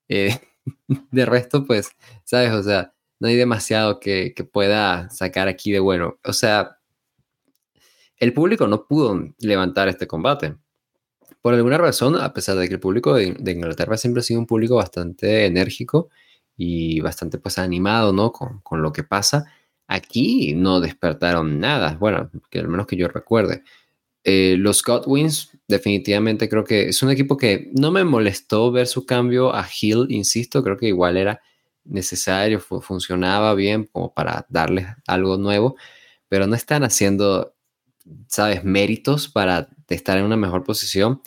[0.08, 0.38] Eh,
[1.10, 1.90] de resto, pues,
[2.24, 2.52] ¿sabes?
[2.52, 6.18] O sea, no hay demasiado que, que, pueda sacar aquí de bueno.
[6.24, 6.78] O sea,
[8.18, 10.56] el público no pudo levantar este combate.
[11.42, 14.46] Por alguna razón, a pesar de que el público de, Inglaterra siempre ha sido un
[14.46, 16.08] público bastante enérgico
[16.56, 18.32] y bastante pues animado, ¿no?
[18.32, 19.44] Con, con, lo que pasa,
[19.86, 21.96] aquí no despertaron nada.
[21.98, 23.62] Bueno, que al menos que yo recuerde.
[24.24, 29.04] Eh, los Godwins, definitivamente creo que es un equipo que no me molestó ver su
[29.04, 31.42] cambio a Hill, insisto, creo que igual era
[31.84, 35.76] necesario, funcionaba bien como para darles algo nuevo,
[36.28, 37.53] pero no están haciendo,
[38.28, 41.22] sabes, méritos para estar en una mejor posición.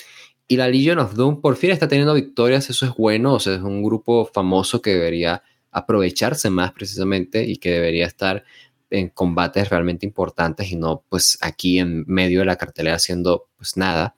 [0.48, 3.56] Y la Legion of Doom por fin está teniendo victorias, eso es bueno, o sea,
[3.56, 8.44] es un grupo famoso que debería aprovecharse más precisamente y que debería estar
[8.90, 13.76] en combates realmente importantes y no pues aquí en medio de la cartelera haciendo pues
[13.76, 14.16] nada.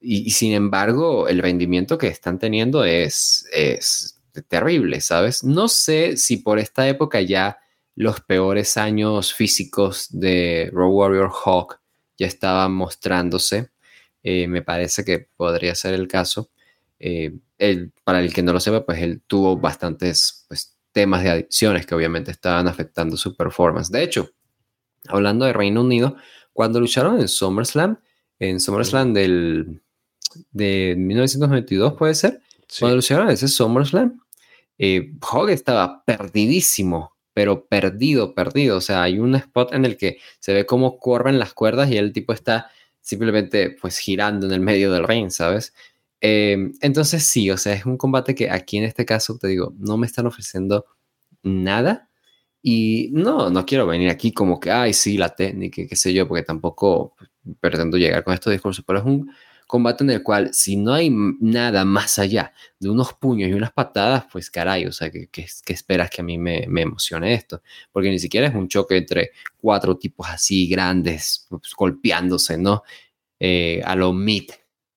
[0.00, 5.44] Y, y sin embargo, el rendimiento que están teniendo es, es terrible, ¿sabes?
[5.44, 7.58] No sé si por esta época ya
[8.00, 11.80] los peores años físicos de Road Warrior Hawk
[12.16, 13.72] ya estaban mostrándose.
[14.22, 16.50] Eh, me parece que podría ser el caso.
[16.98, 17.38] Eh,
[18.02, 21.94] para el que no lo sepa, pues él tuvo bastantes pues, temas de adicciones que
[21.94, 23.90] obviamente estaban afectando su performance.
[23.92, 24.30] De hecho,
[25.06, 26.16] hablando de Reino Unido,
[26.54, 28.00] cuando lucharon en SummerSlam,
[28.38, 29.82] en SummerSlam del,
[30.52, 32.40] de 1992 puede ser,
[32.78, 34.22] cuando lucharon ese SummerSlam,
[34.78, 38.76] eh, Hog estaba perdidísimo, pero perdido, perdido.
[38.78, 41.96] O sea, hay un spot en el que se ve cómo corren las cuerdas y
[41.96, 45.74] el tipo está simplemente pues girando en el medio del ring, ¿sabes?
[46.20, 49.74] Eh, entonces sí, o sea, es un combate que aquí en este caso, te digo,
[49.78, 50.86] no me están ofreciendo
[51.42, 52.08] nada.
[52.62, 56.28] Y no, no quiero venir aquí como que, ay, sí, la técnica, qué sé yo,
[56.28, 57.14] porque tampoco
[57.60, 59.30] pretendo llegar con estos discursos, pero es un
[59.70, 63.72] combate en el cual si no hay nada más allá de unos puños y unas
[63.72, 67.62] patadas, pues caray, o sea, ¿qué, esperas que a mí me, emocione esto?
[67.92, 72.82] Porque ni siquiera es un choque entre cuatro tipos así grandes, pues, golpeándose, ¿no?
[73.38, 74.50] Eh, a lo meat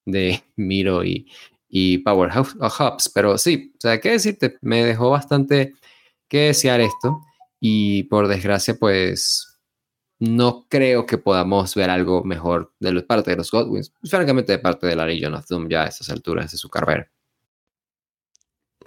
[0.04, 1.30] de Miro y,
[1.68, 5.74] y Powerhouse pero sí, o sea, qué decirte, me dejó bastante
[6.28, 7.20] que desear esto
[7.60, 9.53] y por desgracia, pues
[10.18, 13.92] no creo que podamos ver algo mejor de parte de los Godwins.
[14.00, 17.10] Pues, francamente, de parte de la Legion of ya a estas alturas de su carrera.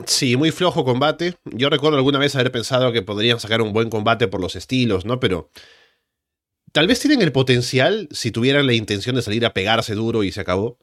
[0.06, 1.36] Sí, muy flojo combate.
[1.46, 5.06] Yo recuerdo alguna vez haber pensado que podrían sacar un buen combate por los estilos,
[5.06, 5.20] ¿no?
[5.20, 5.50] Pero
[6.72, 10.32] tal vez tienen el potencial si tuvieran la intención de salir a pegarse duro y
[10.32, 10.78] se acabó.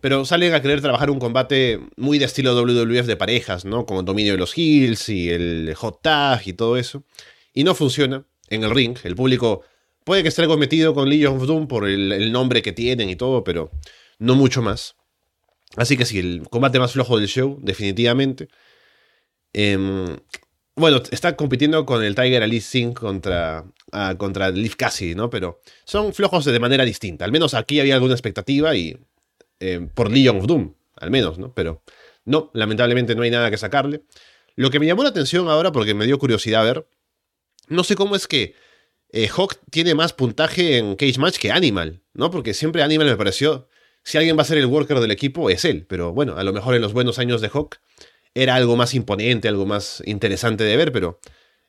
[0.00, 3.86] Pero salen a querer trabajar un combate muy de estilo WWF de parejas, ¿no?
[3.86, 7.04] Con dominio de los heels y el hot tag y todo eso.
[7.52, 8.96] Y no funciona en el ring.
[9.04, 9.62] El público
[10.04, 13.16] Puede que esté algo metido con Legion of Doom por el, nombre que tienen y
[13.16, 13.70] todo, pero
[14.18, 14.96] no mucho más.
[15.76, 18.48] Así que sí, el combate más flojo del show, definitivamente.
[19.52, 20.18] Em,
[20.76, 25.30] bueno, está compitiendo con el Tiger Alice Singh contra, uh, contra Leaf Cassidy, ¿no?
[25.30, 27.24] Pero son flojos de manera distinta.
[27.24, 28.98] Al menos aquí había alguna expectativa y
[29.60, 31.54] em, por Legion of Doom, al menos, ¿no?
[31.54, 31.82] Pero
[32.24, 34.02] no, lamentablemente no hay nada que sacarle.
[34.56, 36.86] Lo que me llamó la atención ahora, porque me dio curiosidad ver,
[37.68, 38.54] no sé cómo es que
[39.16, 42.32] eh, Hawk tiene más puntaje en Cage Match que Animal, ¿no?
[42.32, 43.68] Porque siempre Animal me pareció,
[44.02, 45.86] si alguien va a ser el worker del equipo, es él.
[45.88, 47.76] Pero bueno, a lo mejor en los buenos años de Hawk
[48.34, 51.20] era algo más imponente, algo más interesante de ver, pero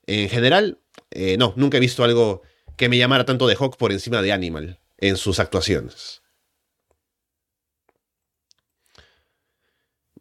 [0.07, 0.79] en general,
[1.11, 2.41] eh, no, nunca he visto algo
[2.77, 6.23] que me llamara tanto de Hawk por encima de Animal en sus actuaciones.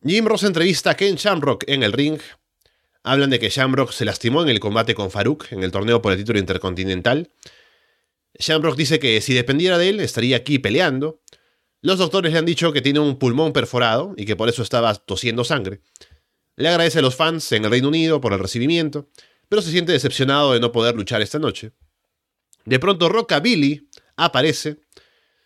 [0.05, 2.21] Jim Ross entrevista a Ken Shamrock en el ring
[3.05, 6.13] Hablan de que Shamrock se lastimó en el combate con Farouk en el torneo por
[6.13, 7.31] el título intercontinental.
[8.39, 11.21] Shamrock dice que si dependiera de él estaría aquí peleando.
[11.83, 14.95] Los doctores le han dicho que tiene un pulmón perforado y que por eso estaba
[14.95, 15.83] tosiendo sangre.
[16.57, 19.11] Le agradece a los fans en el Reino Unido por el recibimiento,
[19.51, 21.73] pero se siente decepcionado de no poder luchar esta noche.
[22.65, 23.87] De pronto Rockabilly
[24.17, 24.79] aparece,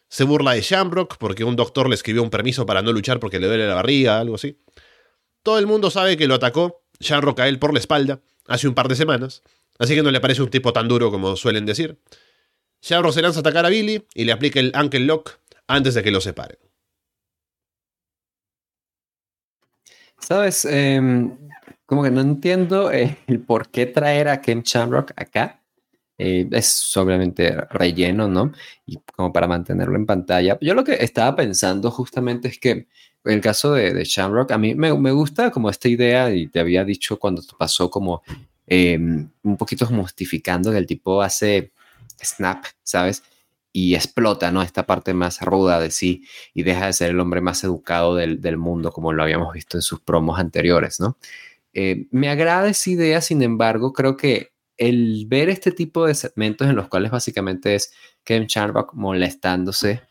[0.09, 3.41] se burla de Shamrock porque un doctor le escribió un permiso para no luchar porque
[3.41, 4.61] le duele la barriga, algo así.
[5.43, 8.75] Todo el mundo sabe que lo atacó Shamrock a él por la espalda hace un
[8.75, 9.43] par de semanas,
[9.79, 11.99] así que no le parece un tipo tan duro como suelen decir.
[12.83, 16.03] Shamrock se lanza a atacar a Billy y le aplica el Ankle Lock antes de
[16.03, 16.59] que lo separen.
[20.21, 21.37] Sabes, em,
[21.87, 25.63] como que no entiendo eh, el por qué traer a Ken Shamrock acá.
[26.19, 28.53] Eh, es obviamente relleno, ¿no?
[28.87, 30.59] Y como para mantenerlo en pantalla.
[30.61, 32.89] Yo lo que estaba pensando justamente es que
[33.25, 36.85] el caso de, de Shamrock, a mí me, gusta como esta idea, y te había
[36.85, 38.23] dicho cuando pasó como
[38.67, 41.73] eh, un poquito justificando que el tipo hace
[42.23, 43.23] snap, ¿sabes?
[43.73, 44.63] Y explota, ¿no?
[44.63, 48.57] Esta parte más ruda de sí y deja de ser el hombre más educado del,
[48.57, 51.19] mundo, como lo habíamos visto en sus promos anteriores, ¿no?
[51.75, 56.69] Eh, me agrada esa idea, sin embargo, creo que el ver este tipo de segmentos
[56.69, 57.93] en los cuales básicamente es
[58.25, 60.03] Kevin Shamrock molestándose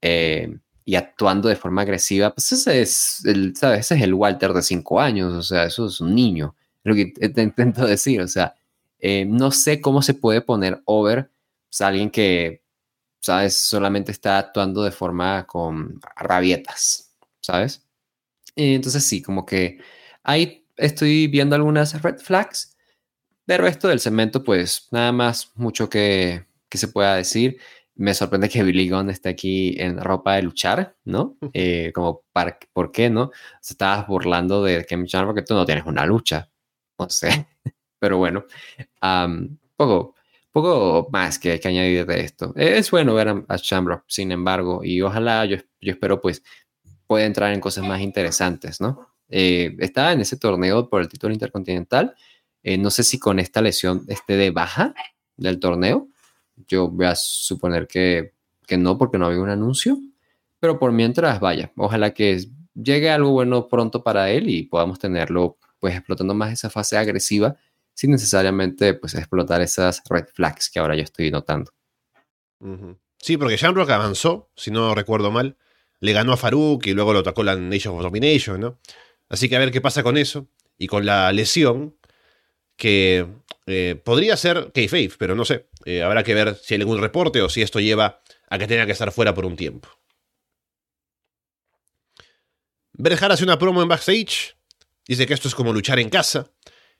[0.00, 3.80] eh, y actuando de forma agresiva, pues ese es el, ¿sabes?
[3.80, 7.06] Ese es el Walter de cinco años, o sea, eso es un niño, lo que
[7.06, 8.54] te intento decir, o sea,
[9.00, 11.28] eh, no sé cómo se puede poner over
[11.68, 12.62] pues, alguien que,
[13.20, 13.56] ¿sabes?
[13.56, 17.82] Solamente está actuando de forma con rabietas, ¿sabes?
[18.54, 19.78] entonces sí, como que
[20.22, 22.76] ahí estoy viendo algunas red flags,
[23.44, 27.58] pero esto del cemento, pues nada más mucho que, que se pueda decir
[27.96, 31.36] me sorprende que Billy Gunn esté aquí en ropa de luchar, ¿no?
[31.52, 33.30] Eh, como, para, ¿por qué, no?
[33.60, 36.50] Se estabas burlando de Kevin Shamrock porque tú no tienes una lucha.
[36.98, 37.46] No sé.
[37.98, 38.44] Pero bueno,
[39.02, 40.14] um, poco,
[40.52, 42.52] poco más que, que añadir de esto.
[42.54, 46.42] Es bueno ver a, Shamrock, sin embargo, y ojalá, yo, yo espero, pues,
[47.06, 49.08] pueda entrar en cosas más interesantes, ¿no?
[49.28, 52.14] Eh, estaba en ese torneo por el título intercontinental.
[52.62, 54.94] Eh, no sé si con esta lesión esté de baja
[55.36, 56.08] del torneo
[56.68, 58.32] yo voy a suponer que,
[58.66, 59.98] que no, porque no había un anuncio.
[60.60, 62.44] Pero por mientras, vaya, ojalá que
[62.74, 67.56] llegue algo bueno pronto para él y podamos tenerlo, pues, explotando más esa fase agresiva
[67.94, 71.72] sin necesariamente, pues, explotar esas red flags que ahora yo estoy notando.
[73.18, 75.56] Sí, porque Shamrock avanzó, si no recuerdo mal.
[76.00, 78.78] Le ganó a Farouk y luego lo atacó la Nation of Domination, ¿no?
[79.28, 80.46] Así que a ver qué pasa con eso.
[80.78, 81.96] Y con la lesión,
[82.76, 83.26] que
[83.66, 85.66] eh, podría ser kayfabe, pero no sé.
[85.84, 88.86] Eh, habrá que ver si hay algún reporte o si esto lleva a que tenga
[88.86, 89.88] que estar fuera por un tiempo.
[92.92, 94.56] Bret hace una promo en backstage.
[95.06, 96.50] Dice que esto es como luchar en casa.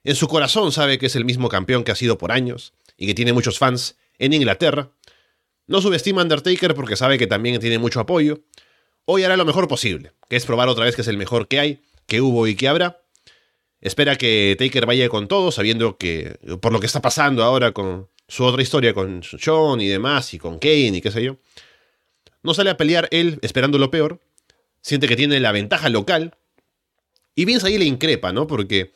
[0.05, 3.07] En su corazón sabe que es el mismo campeón que ha sido por años y
[3.07, 4.91] que tiene muchos fans en Inglaterra.
[5.67, 8.41] No subestima a Undertaker porque sabe que también tiene mucho apoyo.
[9.05, 11.61] Hoy hará lo mejor posible, que es probar otra vez que es el mejor que
[11.61, 13.03] hay, que hubo y que habrá.
[13.87, 18.09] Espera que Taker vaya con todo, sabiendo que por lo que está pasando ahora con
[18.27, 21.37] su otra historia con Sean y demás, y con Kane y qué sé yo.
[22.43, 24.21] No sale a pelear él esperando lo peor,
[24.81, 26.37] siente que tiene la ventaja local,
[27.37, 28.49] y Vince ahí le increpa, ¿no?
[28.49, 28.91] Porque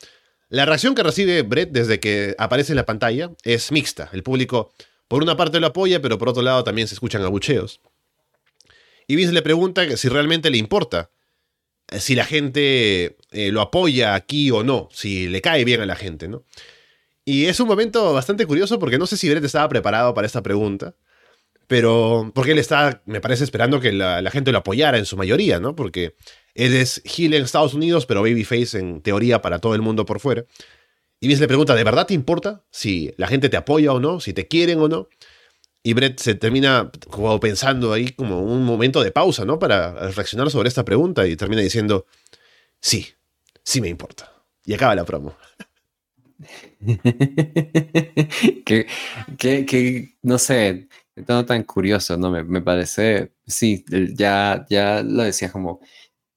[0.49, 4.09] la reacción que recibe Brett desde que aparece en la pantalla es mixta.
[4.11, 4.73] El público,
[5.07, 7.79] por una parte, lo apoya, pero por otro lado también se escuchan abucheos.
[9.07, 11.11] Y Vince le pregunta si realmente le importa
[11.99, 15.95] si la gente eh, lo apoya aquí o no, si le cae bien a la
[15.95, 16.43] gente, ¿no?
[17.25, 20.41] Y es un momento bastante curioso porque no sé si Brett estaba preparado para esta
[20.41, 20.95] pregunta,
[21.67, 25.59] pero porque él está, me parece, esperando que la, gente lo apoyara en su mayoría,
[25.59, 25.75] ¿no?
[25.75, 26.15] Porque
[26.55, 30.19] él es heel en Estados Unidos, pero babyface en teoría para todo el mundo por
[30.19, 30.45] fuera.
[31.19, 34.19] Y Vince le pregunta, ¿de verdad te importa si la gente te apoya o no,
[34.19, 35.07] si te quieren o no?
[35.83, 39.57] Y Brett se termina como pensando ahí como un momento de pausa, ¿no?
[39.57, 42.05] Para reflexionar sobre esta pregunta y termina diciendo,
[42.79, 43.07] sí,
[43.63, 44.31] sí me importa.
[44.65, 45.35] Y acaba la promo.
[48.65, 48.85] que,
[49.37, 50.87] que, no sé,
[51.25, 52.29] todo tan curioso, ¿no?
[52.31, 55.79] Me, parece, sí, ya, ya lo decía como,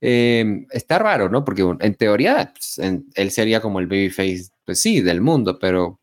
[0.01, 1.45] em, está raro, ¿no?
[1.45, 2.79] Porque en teoría pues,
[3.15, 6.01] él sería como el babyface, pues sí, del mundo, pero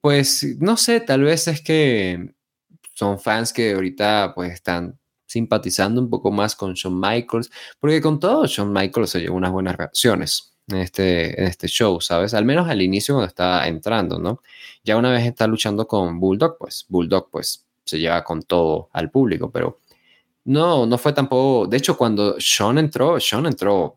[0.00, 2.34] pues no sé, tal vez es que
[2.98, 8.18] son fans que ahorita pues están simpatizando un poco más con Shawn Michaels, porque con
[8.18, 12.34] todo Shawn Michaels se llevó unas buenas reacciones en este, en este show, ¿sabes?
[12.34, 14.42] Al menos al inicio cuando estaba entrando, ¿no?
[14.82, 19.12] Ya una vez está luchando con Bulldog, pues Bulldog pues se lleva con todo al
[19.12, 19.78] público, pero
[20.46, 23.96] no, no fue tampoco, de hecho cuando Shawn entró, Shawn entró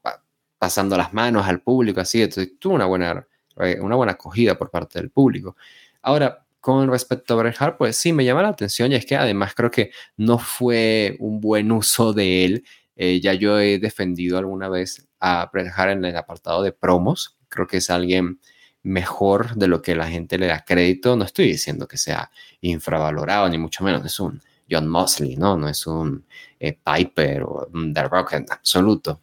[0.60, 3.26] pasando las manos al público, así, entonces tuvo una buena,
[3.62, 5.56] eh, una buena acogida por parte del público.
[6.04, 9.54] Ahora, con respecto a Bret pues sí, me llama la atención y es que además
[9.56, 12.66] creo que no fue un buen uso de él.
[12.96, 17.38] Eh, ya yo he defendido alguna vez a Bret en el apartado de promos.
[17.50, 18.40] Creo que es alguien
[18.84, 21.16] mejor de lo que la gente le da crédito.
[21.16, 22.30] No estoy diciendo que sea
[22.62, 24.06] infravalorado, ni mucho menos.
[24.06, 24.40] Es un
[24.70, 25.58] John Mosley, ¿no?
[25.58, 26.26] No es un
[26.60, 29.22] eh, Piper o un The Rock en absoluto.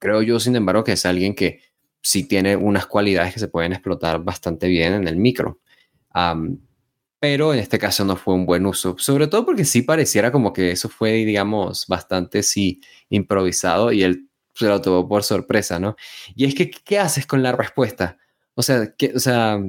[0.00, 1.60] Creo yo, sin embargo, que es alguien que
[2.00, 5.60] sí tiene unas cualidades que se pueden explotar bastante bien en el micro
[7.18, 10.52] pero en este caso no fue un buen uso, sobre todo porque sí pareciera como
[10.52, 15.96] que eso fue, digamos, bastante sí improvisado y él se lo tomó por sorpresa, ¿no?
[16.34, 18.18] Y es que, ¿qué haces con la respuesta?
[18.54, 19.60] O sea, o sea,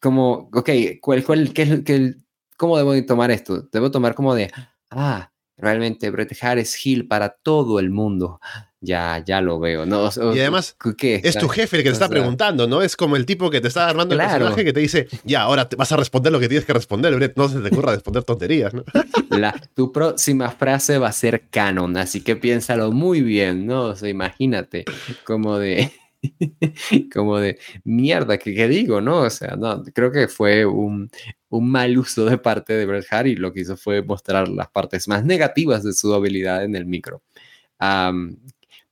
[0.00, 0.70] como, ok,
[1.00, 2.14] ¿cuál, cuál, qué, qué,
[2.56, 3.62] ¿cómo debo tomar esto?
[3.72, 4.52] Debo tomar como de,
[4.90, 8.40] ah, realmente Bret Hart es Hill para todo el mundo.
[8.84, 10.10] Ya, ya lo veo, ¿no?
[10.34, 11.20] y además, ¿qué?
[11.22, 12.82] es tu jefe el que te está preguntando, ¿no?
[12.82, 15.68] Es como el tipo que te está armando el personaje que te dice, ya, ahora
[15.68, 18.24] te vas a responder lo que tienes que responder, Brett, no se te ocurra responder
[18.24, 18.82] tonterías, ¿no?
[19.30, 23.84] La, tu próxima frase va a ser canon, así que piénsalo muy bien, ¿no?
[23.84, 24.84] O sea, imagínate,
[25.24, 25.92] como de...
[27.12, 29.00] como de mierda, ¿qué, digo?
[29.00, 29.22] ¿No?
[29.22, 31.10] O sea, no, creo que fue un,
[31.48, 34.68] un, mal uso de parte de Bret Hart y lo que hizo fue mostrar las
[34.68, 37.22] partes más negativas de su habilidad en el micro.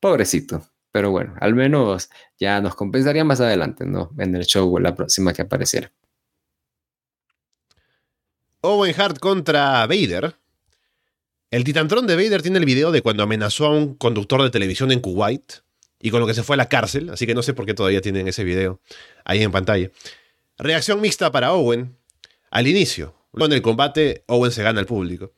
[0.00, 4.10] Pobrecito, pero bueno, al menos ya nos compensaría más adelante, ¿no?
[4.18, 5.92] En el show la próxima que apareciera.
[8.62, 10.36] Owen Hart contra Vader.
[11.50, 14.92] El titantrón de Vader tiene el video de cuando amenazó a un conductor de televisión
[14.92, 15.54] en Kuwait
[16.00, 17.74] y con lo que se fue a la cárcel, así que no sé por qué
[17.74, 18.80] todavía tienen ese video
[19.24, 19.90] ahí en pantalla.
[20.58, 21.96] Reacción mixta para Owen.
[22.50, 25.32] Al inicio, luego en el combate, Owen se gana al público.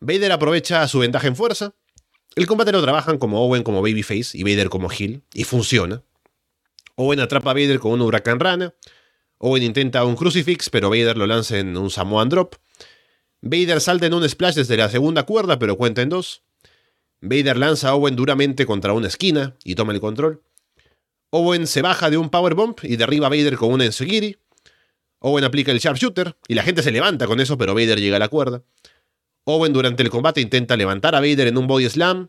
[0.00, 1.74] Vader aprovecha su ventaja en fuerza.
[2.36, 6.02] El combate lo trabajan como Owen como babyface y Vader como heel, y funciona.
[6.94, 8.74] Owen atrapa a Vader con un huracán rana.
[9.38, 12.56] Owen intenta un crucifix, pero Vader lo lanza en un Samoan drop.
[13.40, 16.42] Vader salta en un splash desde la segunda cuerda, pero cuenta en dos.
[17.22, 20.42] Vader lanza a Owen duramente contra una esquina y toma el control.
[21.30, 24.36] Owen se baja de un powerbomb y derriba a Vader con una ensegiri.
[25.20, 28.20] Owen aplica el sharpshooter y la gente se levanta con eso, pero Vader llega a
[28.20, 28.62] la cuerda.
[29.46, 32.28] Owen durante el combate intenta levantar a Vader en un body slam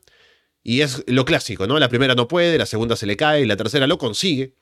[0.63, 1.80] y es lo clásico, ¿no?
[1.80, 4.53] La primera no puede, la segunda se le cae y la tercera lo consigue.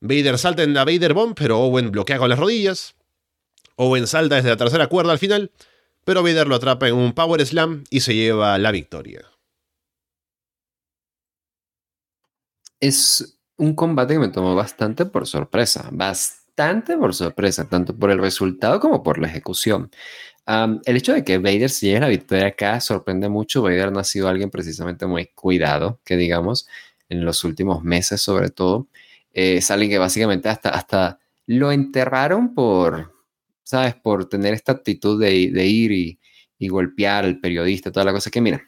[0.00, 2.96] Vader salta en la Vader Bomb, pero Owen bloquea con las rodillas.
[3.76, 5.52] Owen salta desde la tercera cuerda al final,
[6.04, 9.24] pero Vader lo atrapa en un Power Slam y se lleva la victoria.
[12.80, 18.18] Es un combate que me tomó bastante por sorpresa, bastante por sorpresa, tanto por el
[18.18, 19.90] resultado como por la ejecución.
[20.84, 23.62] El hecho de que Vader se lleve la victoria acá sorprende mucho.
[23.62, 26.66] Vader no ha sido alguien precisamente muy cuidado, que digamos,
[27.08, 28.88] en los últimos meses sobre todo.
[29.32, 33.12] Eh, es alguien que básicamente hasta, hasta lo enterraron por,
[33.62, 33.94] ¿sabes?
[33.94, 38.62] Por tener esta actitud de, ir y, golpear al periodista, toda la cosa que, mira,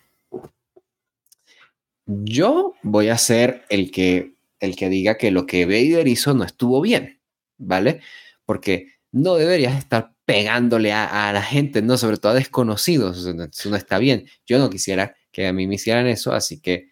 [2.07, 6.45] yo voy a ser el que, el que diga que lo que Vader hizo no
[6.45, 7.21] estuvo bien,
[7.59, 8.01] ¿vale?
[8.47, 13.77] Porque no deberías estar pegándole a, la gente, no, sobre todo a desconocidos, eso no
[13.77, 14.27] está bien.
[14.47, 16.91] Yo no quisiera que a mí me hicieran eso, así que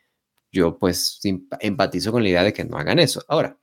[0.53, 1.21] yo pues
[1.61, 3.25] empatizo con la idea de que no hagan eso.
[3.29, 3.59] Ahora,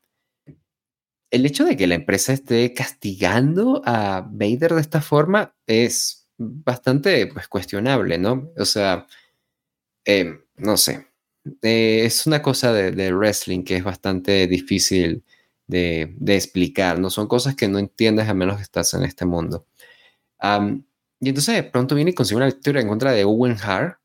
[1.29, 7.27] el hecho de que la empresa esté castigando a Vader de esta forma es bastante
[7.27, 8.51] pues, cuestionable, ¿no?
[8.57, 9.07] O sea,
[10.05, 11.07] em, no sé.
[11.61, 15.23] Eh, es una cosa de, wrestling que es bastante difícil
[15.67, 17.09] de, explicar, ¿no?
[17.09, 19.65] Son cosas que no entiendes a menos que estás en este mundo.
[21.19, 23.99] y entonces de pronto viene y consigue una victoria en contra de Owen Hart,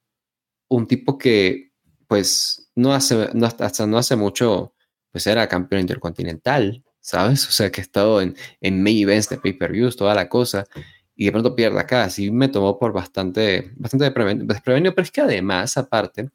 [0.68, 1.72] un tipo que,
[2.08, 4.74] pues, no hace, no, hasta no hace mucho,
[5.10, 7.46] pues era campeón intercontinental, ¿sabes?
[7.48, 10.66] O sea, que he estado en, en main events de pay-per-views, toda la cosa,
[11.14, 12.04] y de pronto pierde acá.
[12.04, 16.30] Así me tomó por bastante, bastante desprevenido, pero es que además, aparte,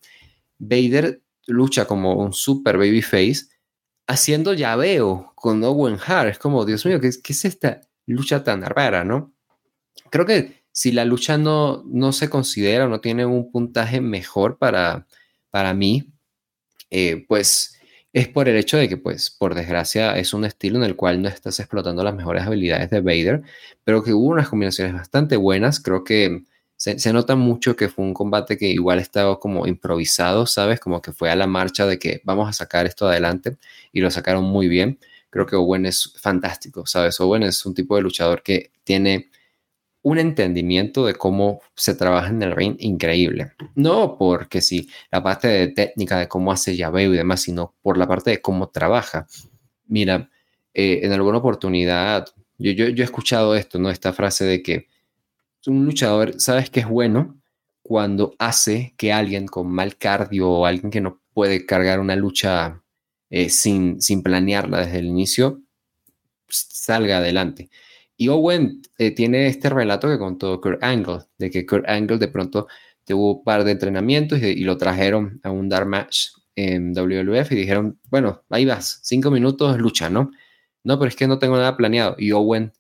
[0.59, 3.47] Vader lucha como un super babyface
[4.07, 6.29] haciendo llaveo con Owen Hart.
[6.29, 9.33] Es como, Dios mío, ¿qué, es esta lucha tan rara, no?
[10.09, 14.57] Creo que si la lucha no, no se considera o no tiene un puntaje mejor
[14.57, 15.07] para,
[15.51, 16.13] para mí,
[16.89, 17.79] eh, pues
[18.13, 21.21] es por el hecho de que, pues, por desgracia, es un estilo en el cual
[21.21, 23.41] no estás explotando las mejores habilidades de Vader,
[23.83, 25.79] pero que hubo unas combinaciones bastante buenas.
[25.79, 26.43] Creo que
[26.77, 30.79] se, nota mucho que fue un combate que igual estaba como improvisado, ¿sabes?
[30.79, 33.57] Como que fue a la marcha de que vamos a sacar esto adelante
[33.91, 34.99] y lo sacaron muy bien.
[35.29, 37.19] Creo que Owen es fantástico, ¿sabes?
[37.19, 39.29] Owen es un tipo de luchador que tiene
[40.01, 43.51] un entendimiento de cómo se trabaja en el ring increíble.
[43.75, 47.97] No porque sí, la parte de técnica de cómo hace llaveo y demás, sino por
[47.97, 49.27] la parte de cómo trabaja.
[49.85, 50.29] Mira,
[50.73, 52.25] eh, en alguna oportunidad,
[52.57, 53.89] yo, yo, he escuchado esto, ¿no?
[53.89, 54.87] Esta frase de que
[55.65, 57.41] un luchador, ¿sabes que es bueno?
[57.81, 62.81] Cuando hace que alguien con mal cardio o alguien que no puede cargar una lucha
[63.29, 65.61] eh, sin, sin planearla desde el inicio,
[66.47, 67.69] salga adelante.
[68.15, 72.27] Y Owen eh, tiene este relato que contó Kurt Angle, de que Kurt Angle de
[72.27, 72.67] pronto
[73.05, 77.55] tuvo un par de entrenamientos y, lo trajeron a un dark match en WWF y
[77.55, 80.31] dijeron, bueno, ahí vas, cinco minutos, lucha, ¿no?
[80.83, 82.15] No, pero es que no tengo nada planeado.
[82.17, 82.73] Y Owen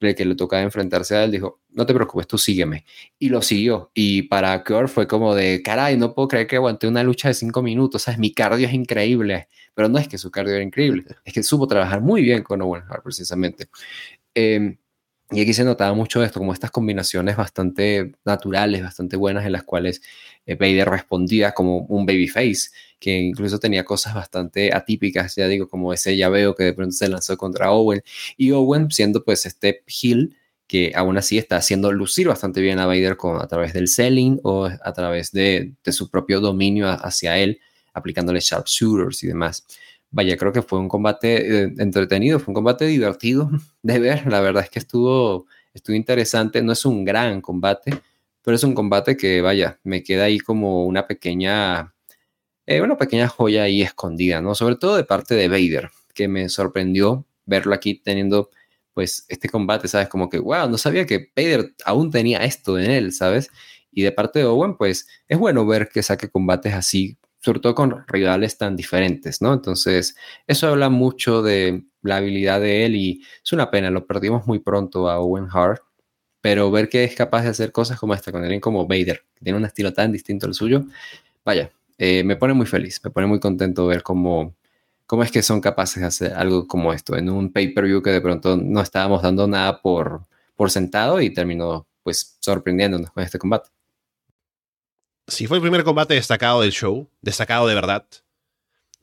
[0.00, 2.84] el que le tocaba enfrentarse a él, dijo, no te preocupes, tú sígueme.
[3.18, 3.90] Y lo siguió.
[3.94, 7.34] Y para Kurt fue como de, caray, no puedo creer que aguanté una lucha de
[7.34, 8.18] cinco minutos, ¿sabes?
[8.18, 9.48] Mi cardio es increíble.
[9.74, 12.62] Pero no es que su cardio era increíble, es que supo trabajar muy bien con
[12.62, 13.68] Owen Hart, precisamente.
[14.34, 14.76] Eh,
[15.30, 19.62] y aquí se notaba mucho esto, como estas combinaciones bastante naturales, bastante buenas, en las
[19.62, 20.00] cuales
[20.54, 26.16] Vader respondía como un babyface, que incluso tenía cosas bastante atípicas, ya digo, como ese
[26.16, 28.02] llaveo que de pronto se lanzó contra Owen,
[28.36, 30.36] y Owen siendo pues este heel
[30.66, 34.38] que aún así está haciendo lucir bastante bien a Vader con, a través del selling
[34.42, 37.60] o a través de, de su propio dominio hacia él,
[37.94, 39.64] aplicándole sharpshooters y demás
[40.10, 43.50] vaya, creo que fue un combate eh, entretenido, fue un combate divertido
[43.82, 44.26] de ver.
[44.26, 46.62] La verdad es que estuvo, estuvo interesante.
[46.62, 48.00] No es un gran combate,
[48.48, 51.94] pero es un combate que, vaya, me queda ahí como una pequeña,
[52.64, 54.54] eh, una pequeña joya ahí escondida, ¿no?
[54.54, 58.48] Sobre todo de parte de Vader, que me sorprendió verlo aquí teniendo,
[58.94, 60.08] pues, este combate, ¿sabes?
[60.08, 63.50] Como que, wow, no sabía que Vader aún tenía esto en él, ¿sabes?
[63.92, 67.74] Y de parte de Owen, pues, es bueno ver que saque combates así sobre todo
[67.74, 69.52] con rivales tan diferentes, ¿no?
[69.52, 74.46] Entonces, eso habla mucho de la habilidad de él y es una pena, lo perdimos
[74.46, 75.82] muy pronto a Owen Hart,
[76.40, 79.44] pero ver que es capaz de hacer cosas como esta, con alguien como Vader, que
[79.44, 80.84] tiene un estilo tan distinto al suyo,
[81.44, 84.54] vaya, eh, me pone muy feliz, me pone muy contento ver cómo,
[85.06, 88.20] cómo es que son capaces de hacer algo como esto en un pay-per-view que de
[88.20, 90.22] pronto no estábamos dando nada por,
[90.56, 93.70] por sentado y terminó pues sorprendiéndonos con este combate
[95.28, 98.06] si fue el primer combate destacado del show, destacado de verdad.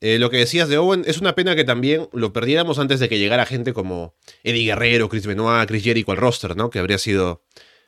[0.08, 3.10] Eh, lo que decías de Owen es una pena que también lo perdiéramos antes de
[3.10, 6.70] que llegara gente como Eddie Guerrero, Chris Benoit, Chris Jericho al roster, ¿no?
[6.70, 7.44] Que habría sido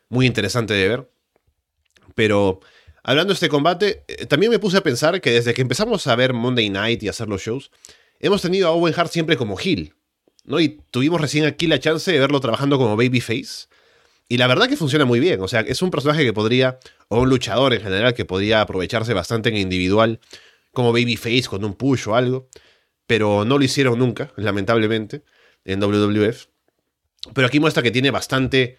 [0.10, 1.12] muy interesante de ver.
[2.16, 2.60] Pero
[3.04, 6.16] hablando de este combate, eh, también me puse a pensar que desde que empezamos a
[6.16, 7.70] ver Monday Night y hacer los shows,
[8.20, 9.94] hemos tenido a Owen Hart siempre como heel,
[10.44, 10.60] ¿no?
[10.60, 13.68] Y tuvimos recién aquí la chance de verlo trabajando como babyface.
[14.28, 15.40] Y la verdad que funciona muy bien.
[15.42, 19.14] O sea, es un personaje que podría, o un luchador en general, que podría aprovecharse
[19.14, 20.20] bastante en individual,
[20.78, 22.50] como Babyface con un push o algo.
[23.08, 25.24] Pero no lo hicieron nunca, lamentablemente,
[25.66, 26.46] en WWF.
[27.34, 28.78] Pero aquí muestra que tiene bastante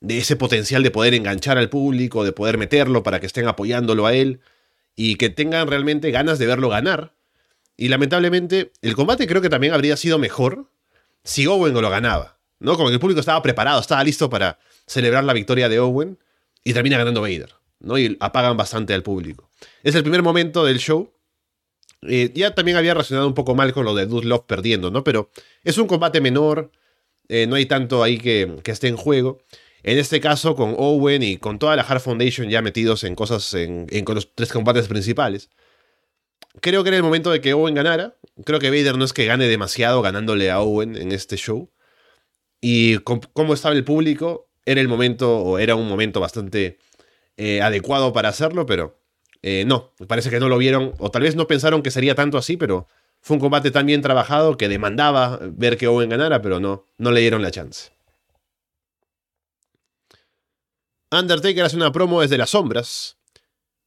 [0.00, 4.06] de ese potencial de poder enganchar al público, de poder meterlo para que estén apoyándolo
[4.06, 4.40] a él
[4.96, 7.14] y que tengan realmente ganas de verlo ganar.
[7.76, 10.68] Y lamentablemente, el combate creo que también habría sido mejor
[11.22, 12.38] si Owen lo ganaba.
[12.58, 12.76] ¿no?
[12.76, 16.18] Como que el público estaba preparado, estaba listo para celebrar la victoria de Owen
[16.64, 17.98] y termina ganando Vader, ¿no?
[17.98, 19.48] Y apagan bastante al público.
[19.84, 21.12] Es el primer momento del show.
[22.08, 25.04] Eh, ya también había reaccionado un poco mal con lo de Dude Love perdiendo, ¿no?
[25.04, 25.30] Pero
[25.64, 26.70] es un combate menor,
[27.28, 29.38] eh, no hay tanto ahí que, esté en juego.
[29.82, 33.54] En este caso, con Owen y con toda la Hard Foundation ya metidos en cosas,
[33.54, 35.50] en, en los tres combates principales.
[36.60, 38.16] Creo que era el momento de que Owen ganara.
[38.44, 41.70] Creo que Vader no es que gane demasiado ganándole a Owen en este show.
[42.60, 46.78] Y cómo estaba el público, era el momento, o era un momento bastante
[47.36, 48.98] eh, adecuado para hacerlo, pero
[49.48, 52.36] eh, no, parece que no lo vieron, o tal vez no pensaron que sería tanto
[52.36, 52.88] así, pero
[53.20, 57.12] fue un combate tan bien trabajado que demandaba ver que Owen ganara, pero no, no
[57.12, 57.92] le dieron la chance.
[61.12, 63.18] Undertaker hace una promo desde las sombras.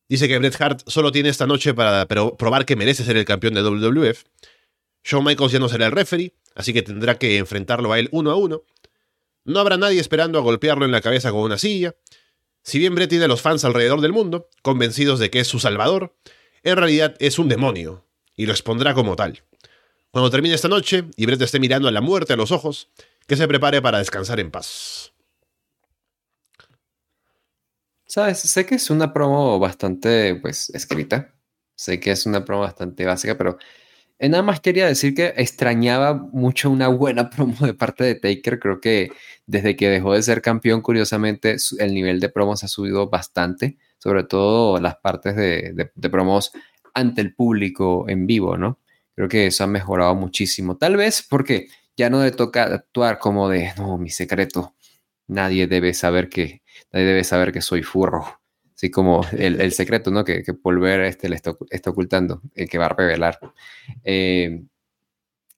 [0.08, 3.54] Dice que Bret Hart solo tiene esta noche para probar que merece ser el campeón
[3.54, 4.24] de WWF.
[5.04, 8.32] Shawn Michaels ya no será el referee, así que tendrá que enfrentarlo a él uno
[8.32, 8.64] a uno.
[9.44, 11.96] No habrá nadie esperando a golpearlo en la cabeza con una silla.
[12.70, 15.60] Si bien Brett tiene a los fans alrededor del mundo, convencidos de que es su
[15.60, 16.16] salvador,
[16.62, 18.06] en realidad es un demonio,
[18.36, 19.42] y lo expondrá como tal.
[20.12, 22.92] Cuando termine esta noche y Brett esté mirando a la muerte a los ojos,
[23.26, 25.14] que se prepare para descansar en paz.
[28.06, 31.34] Sabes, sé que es una promo bastante, pues, escrita.
[31.74, 33.58] Sé que es una promo bastante básica, pero
[34.28, 38.60] nada más quería decir que extrañaba mucho una buena promo de parte de Taker.
[38.60, 39.12] Creo que
[39.46, 44.24] desde que dejó de ser campeón, curiosamente, el nivel de promos ha subido bastante, sobre
[44.26, 46.52] todo las partes de, promos
[46.94, 48.80] ante el público en vivo, ¿no?
[49.16, 50.78] Creo que eso ha mejorado muchísimo.
[50.78, 54.76] Tal vez porque ya no le toca actuar como de, no, mi secreto,
[55.28, 56.62] nadie debe saber que,
[56.92, 58.39] nadie debe saber que soy furro.
[58.80, 60.24] Así como el, secreto, ¿no?
[60.24, 61.52] Que, que Polver este, le está,
[61.92, 63.38] ocultando, el que va a revelar.
[64.06, 64.64] Eh,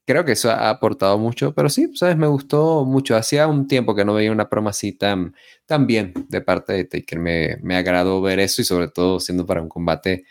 [0.07, 3.15] creo que eso ha aportado mucho, pero sí, sabes, me gustó mucho.
[3.15, 5.35] Hacía un tiempo que no veía una broma así tan,
[5.67, 7.19] tan bien de parte de Taker.
[7.19, 10.25] Me, me agradó ver eso y sobre todo siendo para un combate,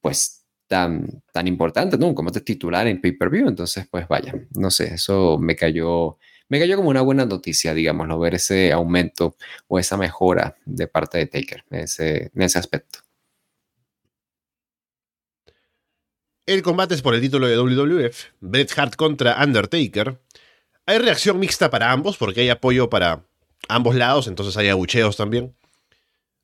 [0.00, 2.06] pues, tan, tan importante, ¿no?
[2.06, 3.48] Un combate titular en pay-per-view.
[3.48, 6.18] Entonces, pues vaya, no sé, eso me cayó
[6.48, 9.36] me cayó como una buena noticia, digámoslo, ver ese aumento
[9.66, 13.00] o esa mejora de parte de Taker en ese, aspecto.
[16.46, 20.18] El combate es por el título de WWF, Bret Hart contra Undertaker.
[20.86, 23.26] Hay reacción mixta para ambos porque hay apoyo para
[23.68, 25.54] ambos lados, entonces hay abucheos también.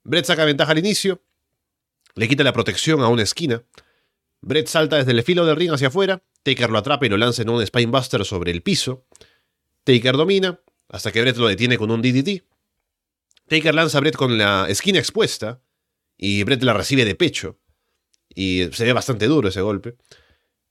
[0.02, 1.22] Brett saca ventaja al inicio,
[2.14, 3.62] le quita la protección a una esquina.
[4.42, 7.40] Brett salta desde el filo del ring hacia afuera, Taker lo atrapa y lo lanza
[7.40, 9.06] en un Spinebuster sobre el piso.
[9.84, 12.44] Taker domina, hasta que Brett lo detiene con un DDT.
[13.48, 15.62] Taker lanza a Brett con la esquina expuesta,
[16.16, 17.58] y Brett la recibe de pecho.
[18.34, 19.96] Y se ve bastante duro ese golpe.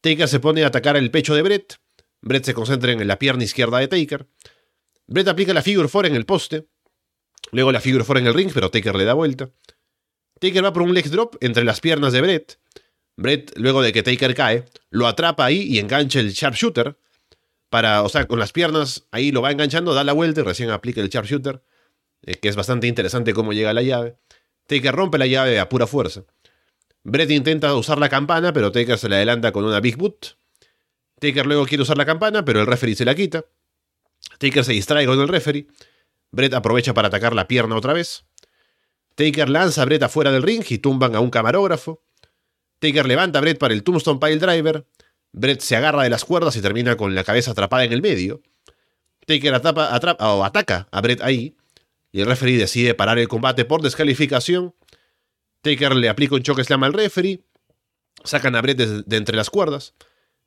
[0.01, 1.77] Taker se pone a atacar el pecho de Brett.
[2.21, 4.27] Brett se concentra en la pierna izquierda de Taker.
[5.07, 6.67] Brett aplica la figure 4 en el poste.
[7.51, 9.51] Luego la figure 4 en el ring, pero Taker le da vuelta.
[10.39, 12.59] Taker va por un leg drop entre las piernas de Brett.
[13.15, 16.97] Brett, luego de que Taker cae, lo atrapa ahí y engancha el sharpshooter.
[17.73, 20.69] Para, o sea, con las piernas ahí lo va enganchando, da la vuelta y recién
[20.69, 21.63] aplica el sharpshooter.
[22.21, 24.15] Eh, que es bastante interesante cómo llega la llave.
[24.67, 26.23] Taker rompe la llave a pura fuerza.
[27.01, 30.37] Brett intenta usar la campana, pero Taker se le adelanta con una Big Boot.
[31.19, 33.43] Taker luego quiere usar la campana, pero el referee se la quita.
[34.37, 35.65] Taker se distrae con el referee.
[36.29, 38.23] Brett aprovecha para atacar la pierna otra vez.
[39.15, 42.03] Taker lanza a Brett afuera del ring y tumban a un camarógrafo.
[42.77, 44.85] Taker levanta a Brett para el Tombstone Pile Driver.
[45.33, 48.41] Brett se agarra de las cuerdas y termina con la cabeza atrapada en el medio.
[49.25, 49.53] Taker
[50.19, 51.57] o ataca a Brett ahí.
[52.11, 54.75] Y el referee decide parar el combate por descalificación.
[55.61, 57.41] Taker le aplica un choque slam al referee.
[58.23, 59.95] Sacan a Brett de, entre las cuerdas.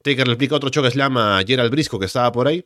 [0.03, 2.65] Taker le aplica otro choque slam a Gerald Brisco que estaba por ahí.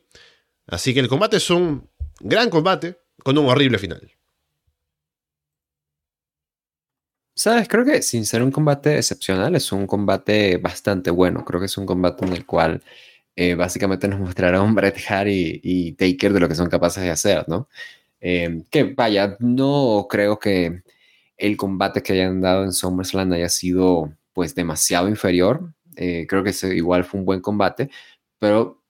[0.67, 4.11] Así que el combate es un gran combate con un horrible final.
[7.43, 11.43] Sabes, creo que sin ser un combate excepcional, es un combate bastante bueno.
[11.43, 12.83] Creo que es un combate en el cual
[13.35, 17.45] eh, básicamente nos mostrarán Bret Hart y, Taker de lo que son capaces de hacer,
[17.49, 17.67] ¿no?
[18.19, 20.83] Eh, que vaya, no creo que
[21.35, 25.73] el combate que hayan dado en SummerSlam haya sido pues demasiado inferior.
[25.95, 27.89] Eh, creo que igual fue un buen combate,
[28.37, 28.83] pero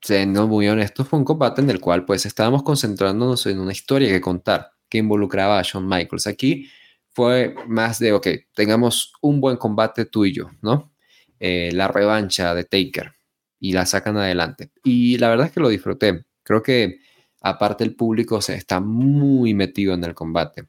[0.00, 4.08] siendo muy honesto, fue un combate en el cual pues estábamos concentrándonos en una historia
[4.08, 6.26] que contar que involucraba a Shawn Michaels.
[6.26, 6.70] Aquí
[7.18, 10.92] fue más de, ok, tengamos un buen combate tú y yo, ¿no?
[11.40, 13.12] Eh, la revancha de Taker
[13.58, 14.70] y la sacan adelante.
[14.84, 16.26] Y la verdad es que lo disfruté.
[16.44, 17.00] Creo que
[17.40, 20.68] aparte el público se está muy metido en el combate.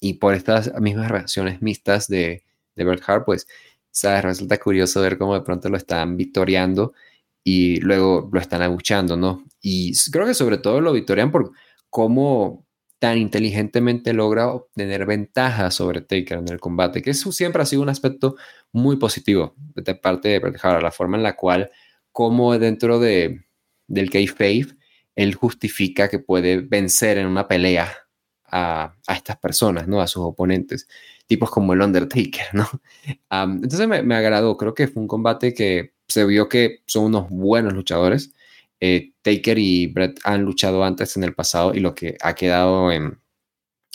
[0.00, 2.42] Y por estas mismas reacciones mixtas de,
[2.74, 3.46] de Bert Hart, pues,
[3.90, 4.24] ¿sabes?
[4.24, 6.94] Resulta curioso ver cómo de pronto lo están victoriando
[7.44, 9.44] y luego lo están abuchando, ¿no?
[9.60, 11.52] Y creo que sobre todo lo victorian por
[11.90, 12.65] cómo
[13.14, 17.88] inteligentemente logra obtener ventaja sobre Taker en el combate, que eso siempre ha sido un
[17.88, 18.36] aspecto
[18.72, 21.70] muy positivo de parte de Bret Hart, la forma en la cual,
[22.10, 23.44] como dentro de,
[23.86, 24.66] del kayfabe,
[25.14, 27.92] él justifica que puede vencer en una pelea
[28.50, 30.00] a, estas personas, ¿no?
[30.00, 30.88] A sus oponentes,
[31.26, 32.68] tipos como el Undertaker, ¿no?
[33.30, 37.28] entonces me, me, agradó, creo que fue un combate que se vio que son unos
[37.28, 38.32] buenos luchadores.
[38.80, 42.92] Eh, Taker y Brett han luchado antes en el pasado y lo que ha quedado
[42.92, 43.18] en,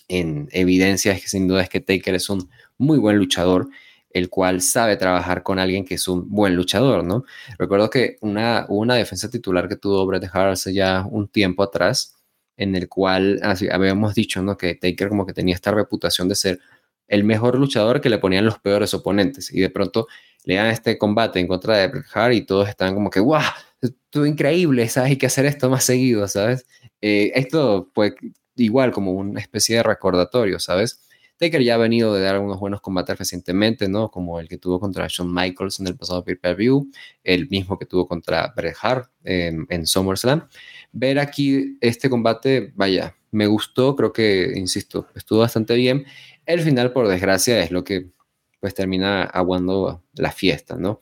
[0.08, 3.70] en evidencia es que sin duda es que Taker es un muy buen luchador
[4.14, 7.24] el cual sabe trabajar con alguien que es un buen luchador, ¿no?
[7.58, 12.18] Recuerdo que una, una defensa titular que tuvo Bret Hart hace ya un tiempo atrás,
[12.58, 14.58] en el cual así, habíamos dicho ¿no?
[14.58, 16.60] que Taker como que tenía esta reputación de ser
[17.08, 20.08] el mejor luchador que le ponían los peores oponentes y de pronto
[20.44, 23.42] le dan este combate en contra de Bret Hart y todos están como que ¡guau!
[23.82, 25.12] Estuvo increíble, ¿sabes?
[25.12, 26.66] Hay que hacer esto más seguido, ¿sabes?
[27.02, 28.16] Eh, esto fue
[28.56, 31.02] igual como una especie de recordatorio, ¿sabes?
[31.38, 34.12] Taker ya ha venido de dar unos buenos combates recientemente, ¿no?
[34.12, 36.92] Como el que tuvo contra Shawn Michaels en el pasado pay-per-view,
[37.24, 40.48] el mismo que tuvo contra Bret Hart en, en SummerSlam
[40.92, 46.06] ver aquí este combate, vaya, me gustó, creo que, insisto, estuvo bastante bien.
[46.46, 48.12] El final, por desgracia, es lo que
[48.60, 51.00] pues termina aguando la fiesta, ¿no?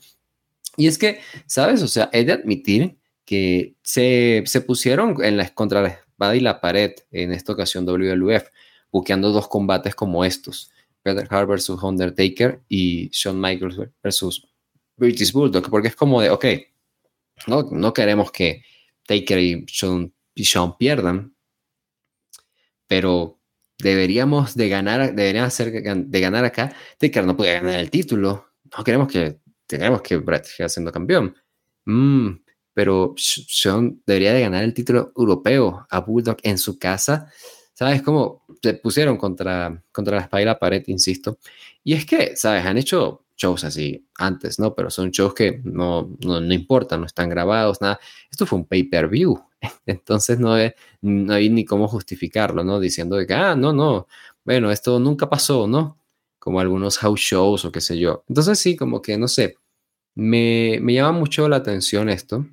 [0.79, 1.83] Y es que, ¿sabes?
[1.83, 6.39] O sea, he de admitir que se, se pusieron en la, contra la espada y
[6.39, 8.47] la pared en esta ocasión WWF,
[8.89, 10.71] buqueando dos combates como estos.
[11.03, 14.47] Peter Hart versus Undertaker y Shawn Michaels versus
[14.95, 16.45] British Bulldog, porque es como de, ok,
[17.47, 18.63] no, no queremos que
[19.05, 19.65] Taker y
[20.45, 21.35] Sean, pierdan,
[22.87, 23.37] pero
[23.77, 25.01] deberíamos de ganar,
[25.41, 26.73] hacer de ganar acá.
[26.97, 28.47] Taker no puede ganar el título.
[28.77, 29.39] No queremos que,
[29.69, 31.35] tenemos que siga siendo campeón.
[31.85, 32.29] Mm,
[32.73, 37.31] pero Sean debería de ganar el título europeo a Bulldog en su casa.
[37.73, 41.37] ¿Sabes cómo se pusieron contra, contra la espalda y la pared, insisto?
[41.83, 42.65] Y es que, ¿sabes?
[42.65, 44.75] Han hecho shows así antes, ¿no?
[44.75, 47.99] Pero son shows que no, no, no importan, no están grabados, nada.
[48.29, 49.39] Esto fue un pay-per-view,
[49.85, 52.79] entonces no hay, no hay ni cómo justificarlo, ¿no?
[52.79, 54.07] Diciendo de que, ah, no, no,
[54.43, 55.97] bueno, esto nunca pasó, ¿no?
[56.39, 58.23] Como algunos house shows o qué sé yo.
[58.27, 59.57] Entonces sí, como que, no sé,
[60.19, 62.45] me, me llama mucho la atención esto.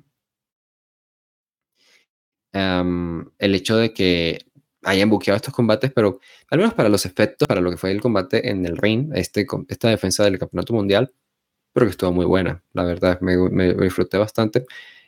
[2.53, 4.47] el hecho de que
[4.83, 8.01] hayan buqueado estos combates, pero al menos para los efectos, para lo que fue el
[8.01, 11.13] combate en el ring, este, esta defensa del campeonato mundial,
[11.73, 14.65] creo que estuvo muy buena, la verdad, me, me, disfruté bastante.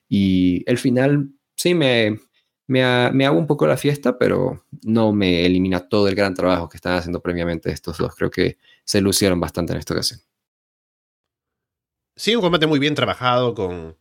[0.10, 2.20] Y el final, sí, me,
[2.68, 6.70] me, me, hago un poco la fiesta, pero no me elimina todo el gran trabajo
[6.70, 8.16] que están haciendo previamente estos dos.
[8.16, 10.22] Creo que se lucieron bastante en esta ocasión.
[12.20, 13.98] Sí, un combate muy bien trabajado con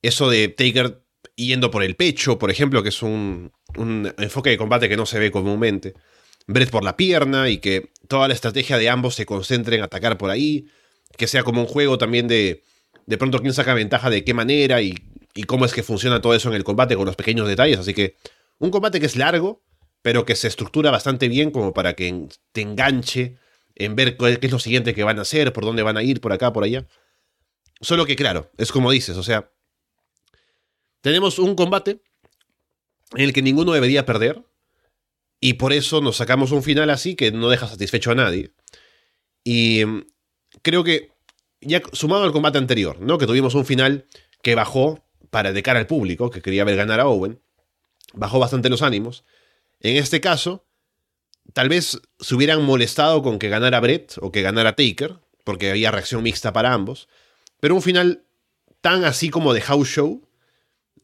[0.00, 1.04] eso de Taker
[1.36, 5.04] yendo por el pecho, por ejemplo, que es un, un enfoque de combate que no
[5.04, 5.92] se ve comúnmente.
[6.46, 10.16] Brett por la pierna y que toda la estrategia de ambos se concentre en atacar
[10.16, 10.66] por ahí.
[11.18, 12.62] Que sea como un juego también de
[13.04, 14.94] de pronto quién saca ventaja de qué manera y,
[15.34, 17.78] y cómo es que funciona todo eso en el combate con los pequeños detalles.
[17.78, 18.16] Así que
[18.60, 19.62] un combate que es largo,
[20.00, 23.36] pero que se estructura bastante bien como para que te enganche
[23.74, 26.22] en ver qué es lo siguiente que van a hacer, por dónde van a ir,
[26.22, 26.86] por acá, por allá.
[27.82, 29.52] Solo que claro, es como dices, o sea,
[31.00, 32.00] tenemos un combate
[33.14, 34.42] en el que ninguno debería perder
[35.40, 38.52] y por eso nos sacamos un final así que no deja satisfecho a nadie.
[39.42, 40.06] Y mm,
[40.62, 41.10] creo que
[41.60, 43.18] ya sumado al combate anterior, ¿no?
[43.18, 44.06] Que tuvimos un final
[44.42, 47.42] que bajó para de cara al público, que quería ver ganar a Owen,
[48.14, 49.24] bajó bastante los ánimos.
[49.80, 50.68] En este caso,
[51.52, 55.90] tal vez se hubieran molestado con que ganara Brett o que ganara Taker, porque había
[55.90, 57.08] reacción mixta para ambos,
[57.62, 58.24] pero un final
[58.80, 60.28] tan así como de house show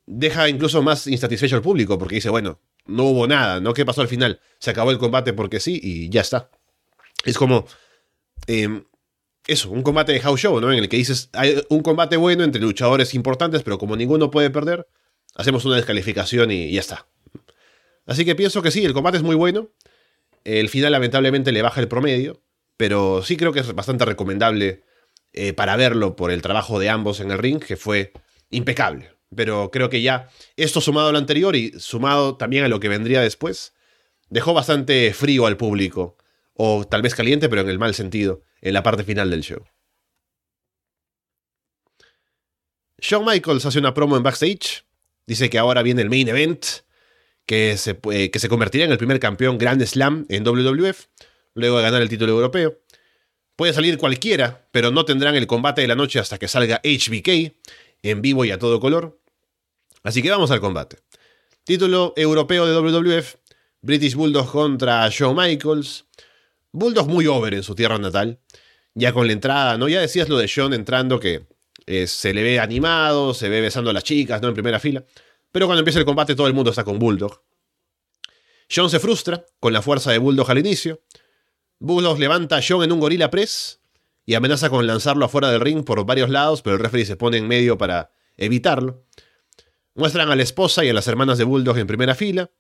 [0.06, 3.72] deja incluso más insatisfecho al público, porque dice, bueno, no hubo nada, ¿no?
[3.74, 4.40] ¿Qué pasó al final?
[4.58, 6.50] Se acabó el combate porque sí y ya está.
[7.24, 7.64] Es como...
[8.48, 8.84] Em,
[9.46, 10.72] eso, un combate de house show, ¿no?
[10.72, 14.50] En el que dices, hay un combate bueno entre luchadores importantes, pero como ninguno puede
[14.50, 14.88] perder,
[15.36, 17.06] hacemos una descalificación y ya está.
[18.04, 19.70] Así que pienso que sí, el combate es muy bueno.
[20.42, 22.42] El final lamentablemente le baja el promedio,
[22.76, 24.82] pero sí creo que es bastante recomendable
[25.40, 28.12] eh, para verlo por el trabajo de ambos en el ring, que fue
[28.50, 29.12] impecable.
[29.36, 32.88] Pero creo que ya esto sumado a lo anterior y sumado también a lo que
[32.88, 33.72] vendría después,
[34.30, 36.16] dejó bastante frío al público.
[36.54, 39.64] O tal vez caliente, pero en el mal sentido, en la parte final del show.
[43.00, 44.86] Shawn Michaels hace una promo en backstage.
[45.24, 46.66] Dice que ahora viene el main event,
[47.46, 51.06] que se, eh, que se convertirá en el primer campeón Grand Slam en WWF,
[51.54, 52.80] luego de ganar el título europeo.
[53.58, 57.56] Puede salir cualquiera, pero no tendrán el combate de la noche hasta que salga HBK,
[58.04, 59.20] en vivo y a todo color.
[60.04, 60.98] Así que vamos al combate.
[61.64, 63.34] Título europeo de WWF,
[63.82, 66.04] British Bulldog contra Shawn Michaels.
[66.70, 68.38] Bulldog muy over en su tierra natal.
[68.94, 69.88] Ya con la entrada, ¿no?
[69.88, 71.48] Ya decías lo de Shawn entrando que
[71.86, 74.46] eh, se le ve animado, se ve besando a las chicas, ¿no?
[74.46, 75.04] En primera fila.
[75.50, 77.42] Pero cuando empieza el combate todo el mundo está con Bulldog.
[78.68, 81.02] Shawn se frustra con la fuerza de Bulldog al inicio.
[81.80, 83.80] Bulldog levanta a Shawn en un gorila press
[84.26, 87.38] y amenaza con lanzarlo afuera del ring por varios lados, pero el referee se pone
[87.38, 89.04] en medio para evitarlo.
[89.94, 92.50] Muestran a la esposa y a las hermanas de Bulldog en primera fila.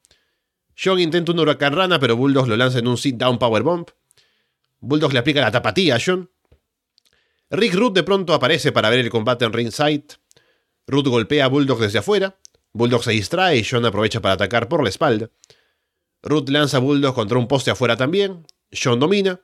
[0.76, 3.88] Shawn intenta un huracán rana, pero Bulldog lo lanza en un sit-down powerbomb.
[4.80, 6.30] Bulldog le aplica la tapatía a John.
[7.50, 10.06] Rick Root de pronto aparece para ver el combate en ringside.
[10.86, 12.38] Root golpea a Bulldog desde afuera.
[12.72, 15.30] Bulldog se distrae y John aprovecha para atacar por la espalda.
[16.22, 18.46] Root lanza a Bulldog contra un poste afuera también.
[18.72, 19.40] John domina.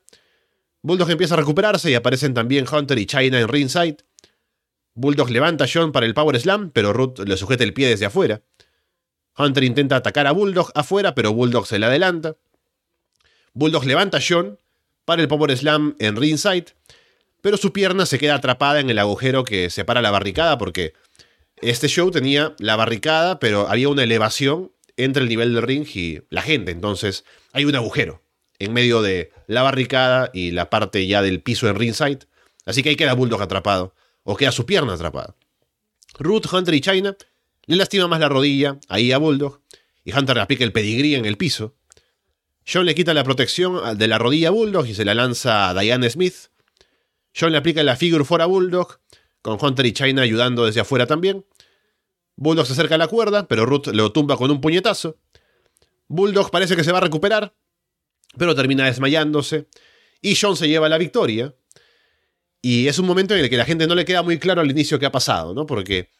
[0.82, 3.98] Bulldog empieza a recuperarse y aparecen también Hunter y China en ringside.
[4.94, 8.06] Bulldog levanta a John para el Power Slam, pero Root le sujeta el pie desde
[8.06, 8.42] afuera.
[9.36, 12.36] Hunter intenta atacar a Bulldog afuera, pero Bulldog se le adelanta.
[13.54, 14.58] Bulldog levanta a John
[15.04, 16.66] para el Power Slam en ringside,
[17.40, 20.92] pero su pierna se queda atrapada en el agujero que separa la barricada porque
[21.62, 26.20] este show tenía la barricada, pero había una elevación entre el nivel del ring y
[26.30, 28.23] la gente, entonces hay un agujero
[28.64, 32.26] en medio de la barricada y la parte ya del piso en ringside,
[32.66, 35.36] así que ahí queda Bulldog atrapado, o queda su pierna atrapada.
[36.18, 37.16] Ruth, Hunter y China
[37.66, 39.60] le lastima más la rodilla ahí a Bulldog,
[40.04, 41.74] y Hunter le aplica el pedigrí en el piso,
[42.66, 45.74] John le quita la protección de la rodilla a Bulldog y se la lanza a
[45.74, 46.50] Diane Smith.
[47.38, 49.00] John le aplica la figure four a Bulldog,
[49.42, 51.44] con Hunter y China ayudando desde afuera también.
[52.36, 55.18] Bulldog se acerca a la cuerda, pero Ruth lo tumba con un puñetazo.
[56.08, 57.54] Bulldog parece que se va a recuperar,
[58.38, 59.68] pero termina desmayándose.
[60.20, 61.54] Y John se lleva la victoria.
[62.62, 64.70] Y es un momento en el que la gente no le queda muy claro al
[64.70, 65.66] inicio qué ha pasado, ¿no?
[65.66, 66.10] Porque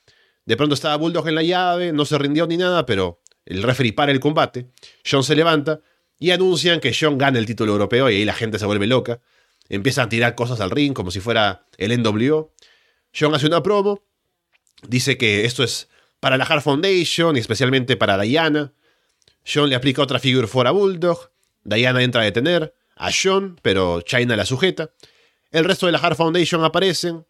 [0.44, 3.92] de pronto estaba Bulldog en la llave, no se rindió ni nada, pero el referee
[3.94, 4.68] para el combate.
[5.04, 5.80] John se levanta,
[6.18, 9.20] y anuncian que John gana el título europeo y ahí la gente se vuelve loca.
[9.68, 12.54] Empiezan a tirar cosas al ring como si fuera el NWO.
[13.18, 14.02] John hace una promo,
[14.86, 15.88] dice que esto es
[16.20, 18.72] para la Hard Foundation y especialmente para Diana.
[19.46, 21.30] John le aplica otra figure for a Bulldog.
[21.64, 24.90] Diana entra a detener a John, pero China la sujeta.
[25.50, 27.24] El resto de la Hard Foundation aparecen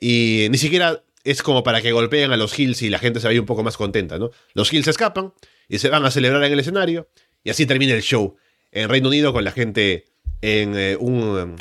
[0.00, 3.26] y ni siquiera es como para que golpeen a los Hills y la gente se
[3.26, 4.30] vaya un poco más contenta, ¿no?
[4.54, 5.34] Los Hills escapan
[5.68, 7.08] y se van a celebrar en el escenario
[7.44, 8.36] Y así termina el show.
[8.72, 10.06] En Reino Unido con la gente
[10.42, 11.56] en eh, un,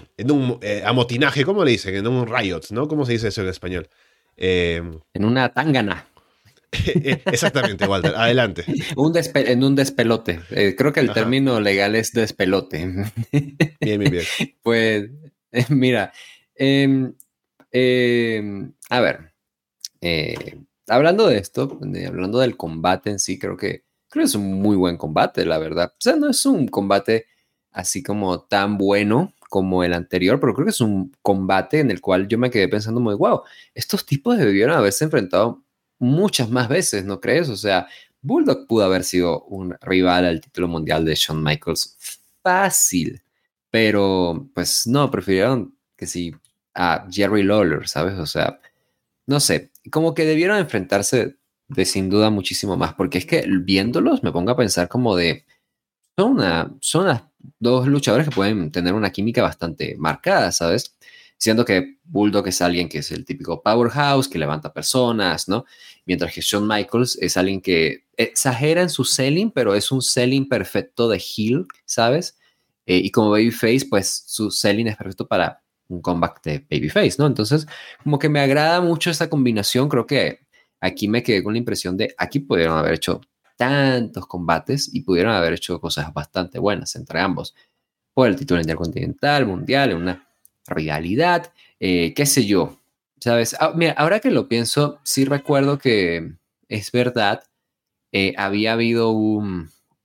[0.62, 1.96] eh, amotinaje, ¿cómo le dicen?
[1.96, 2.88] En un riot, ¿no?
[2.88, 3.90] ¿Cómo se dice eso en español?
[4.42, 6.08] en una tangana.
[7.26, 8.14] Exactamente, Walter.
[8.16, 8.66] Adelante.
[8.96, 10.40] un en un despelote.
[10.78, 13.08] creo que el término legal es despelote.
[13.80, 14.24] bien, bien, bien.
[14.62, 15.10] Pues,
[15.70, 16.12] mira,
[16.56, 17.14] em,
[17.72, 19.34] em, a ver,
[20.88, 24.76] hablando de esto, hablando del combate en sí, creo que, creo que es un muy
[24.76, 25.92] buen combate, la verdad.
[25.94, 27.26] O sea, no es un combate
[27.72, 32.02] así como tan bueno como el anterior, pero creo que es un combate en el
[32.02, 33.42] cual yo me quedé pensando muy, wow,
[33.74, 35.64] estos tipos debieron haberse enfrentado
[36.00, 37.50] muchas más veces, ¿no crees?
[37.50, 37.88] O sea,
[38.22, 41.98] Bulldog pudo haber sido un rival al título mundial de Shawn Michaels
[42.42, 43.22] fácil,
[43.70, 46.34] pero pues no, prefirieron que sí
[46.74, 48.18] a Jerry Lawler, ¿sabes?
[48.18, 48.60] O sea,
[49.28, 51.38] no sé, como que debieron enfrentarse
[51.68, 55.46] de sin duda muchísimo más, porque es que viéndolos me pongo a pensar como de,
[56.18, 57.24] son, una, son las
[57.60, 60.96] dos luchadores que pueden tener una química bastante marcada, ¿sabes?
[61.40, 65.66] Siendo que Bulldog es alguien que es el típico powerhouse, que levanta personas, ¿no?
[66.06, 70.50] Mientras que Shawn Michaels es alguien que exagera en su selling, pero es un selling
[70.50, 72.38] perfecto de heel, ¿sabes?
[72.86, 77.28] Eh, y como Babyface, pues su selling es perfecto para un comeback de Babyface, ¿no?
[77.28, 77.66] Entonces,
[78.04, 80.42] como que me agrada mucho esta combinación, creo que
[80.82, 83.22] aquí me quedé con la impresión de aquí pudieron haber hecho
[83.58, 87.56] tantos combates y pudieron haber hecho cosas bastante buenas entre ambos.
[88.14, 90.29] Por el título intercontinental, mundial, una
[90.70, 92.80] rivalidad, eh, qué sé yo,
[93.20, 93.56] ¿sabes?
[93.60, 96.34] Ah, mira, ahora que lo pienso, sí recuerdo que
[96.68, 97.44] es verdad,
[98.12, 99.12] eh, había habido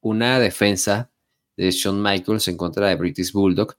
[0.01, 1.11] una defensa
[1.57, 3.77] de Shawn Michaels en contra de British Bulldog,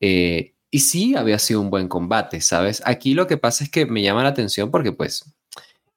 [0.00, 2.82] eh, y sí, había sido un buen combate, ¿sabes?
[2.84, 5.24] Aquí lo que pasa es que me llama la atención porque pues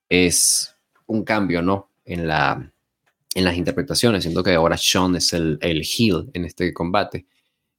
[0.08, 0.76] es
[1.08, 1.90] un cambio, ¿no?
[2.06, 2.72] En, la,
[3.36, 4.24] en las interpretaciones.
[4.24, 7.26] Siento que ahora Sean es el, el heel en este combate.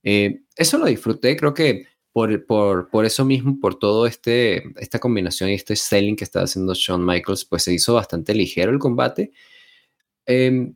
[0.02, 5.50] Eso lo disfruté, creo que por, por, por, eso mismo, por todo este, esta combinación
[5.50, 9.32] y este selling que está haciendo Shawn Michaels, pues se hizo bastante ligero el combate.
[10.26, 10.72] Eh,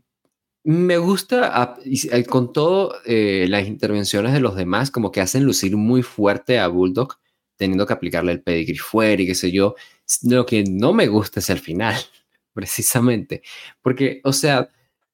[0.67, 5.77] me gusta, eh, con todo eh, las intervenciones de los demás, como que hacen lucir
[5.77, 7.21] muy fuerte a Bulldog,
[7.57, 9.77] teniendo que aplicarle el pedigree fuera y qué sé yo.
[10.25, 11.95] Lo que no me gusta es el final,
[12.53, 13.43] precisamente.
[13.81, 14.69] Porque, o sea,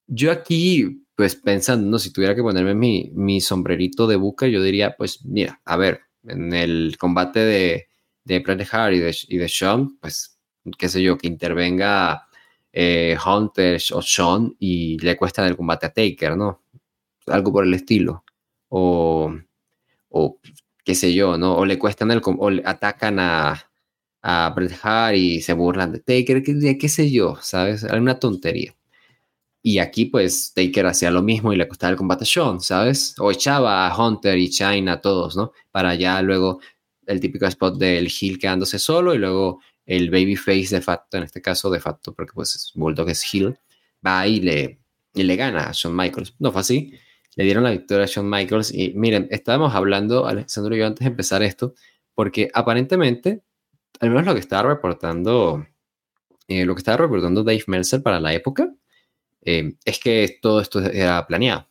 [0.07, 1.99] yo aquí, pues pensando, ¿no?
[1.99, 6.01] si tuviera que ponerme mi, mi sombrerito de buca, yo diría, pues mira, a ver,
[6.25, 7.89] en el combate de,
[8.25, 10.39] de Bret Hart y de, y de Sean, pues,
[10.79, 12.29] qué sé yo, que intervenga
[12.73, 16.63] eh, Hunter o Sean y le cuestan el combate a Taker, ¿no?
[17.27, 18.25] Algo por el estilo.
[18.69, 19.35] O,
[20.11, 20.39] o
[20.85, 21.57] qué sé yo, ¿no?
[21.57, 23.71] O le cuestan el o le atacan a,
[24.23, 27.85] a Bret Hart y se burlan de Taker, qué, qué sé yo, ¿sabes?
[27.85, 28.75] Una tontería.
[29.63, 33.15] Y aquí, pues, Taker hacía lo mismo y le costaba el combate a Sean, ¿sabes?
[33.19, 35.53] O echaba a Hunter y China a todos, ¿no?
[35.71, 36.61] Para ya luego
[37.07, 41.41] el típico spot del heel quedándose solo y luego el babyface de facto, en este
[41.41, 43.59] caso de facto, porque pues Bulldog es heel,
[44.05, 44.81] va y le,
[45.15, 46.35] y le gana a Shawn Michaels.
[46.39, 46.93] No fue así.
[47.37, 48.73] Le dieron la victoria a Shawn Michaels.
[48.75, 51.75] Y miren, estábamos hablando, Alessandro y yo, antes de empezar esto,
[52.15, 53.43] porque aparentemente,
[54.01, 55.67] al menos lo que estaba reportando,
[56.49, 58.73] eh, lo que estaba reportando Dave Meltzer para la época,
[59.43, 61.69] eh, es que todo esto era planeado.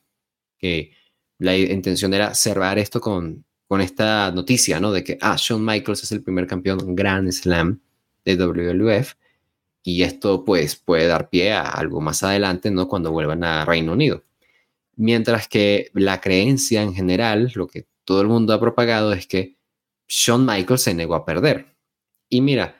[0.57, 0.91] Que
[1.39, 4.91] la intención era cerrar esto con, con esta noticia, ¿no?
[4.91, 7.81] De que, ah, Shawn Michaels es el primer campeón Grand Slam
[8.25, 9.15] de WWF
[9.83, 12.87] y esto pues puede dar pie a algo más adelante, ¿no?
[12.87, 14.23] Cuando vuelvan a Reino Unido.
[14.95, 19.57] Mientras que la creencia en general, lo que todo el mundo ha propagado es que
[20.07, 21.75] Shawn Michaels se negó a perder.
[22.29, 22.75] Y mira,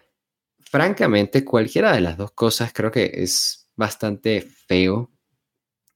[0.59, 5.11] francamente, cualquiera de las dos cosas creo que es bastante feo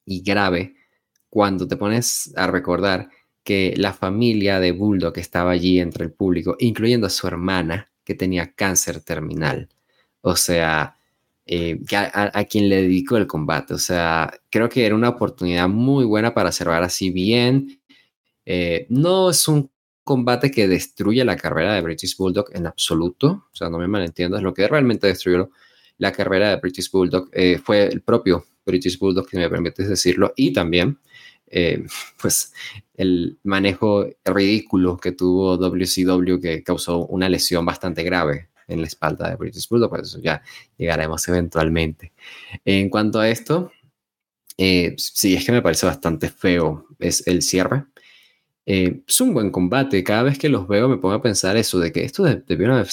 [0.05, 0.75] y grave
[1.29, 3.09] cuando te pones a recordar
[3.43, 8.15] que la familia de Bulldog estaba allí entre el público, incluyendo a su hermana, que
[8.15, 9.69] tenía cáncer terminal.
[10.21, 10.97] O sea,
[11.45, 13.75] eh, a, quien le dedicó el combate.
[13.75, 17.79] O sea, creo que era una oportunidad muy buena para cerrar así bien.
[18.45, 19.69] Eh, no es un
[20.03, 23.47] combate que destruye la carrera de British Bulldog en absoluto.
[23.51, 24.41] O sea, no me malentiendas.
[24.41, 25.51] Lo que realmente destruyó
[25.97, 30.33] la carrera de British Bulldog eh, fue el propio British Bulldog, que me permites decirlo,
[30.35, 30.99] y también,
[32.21, 32.51] pues,
[32.95, 39.29] el manejo ridículo que tuvo WCW que causó una lesión bastante grave en la espalda
[39.29, 40.41] de British Bulldog, por eso ya
[40.77, 42.13] llegaremos eventualmente.
[42.65, 43.71] En cuanto a esto,
[44.57, 47.85] eh, sí, es que me parece bastante feo es el cierre.
[48.65, 50.03] Eh, es un buen combate.
[50.03, 52.85] Cada vez que los veo me pongo a pensar eso, de que estos debieron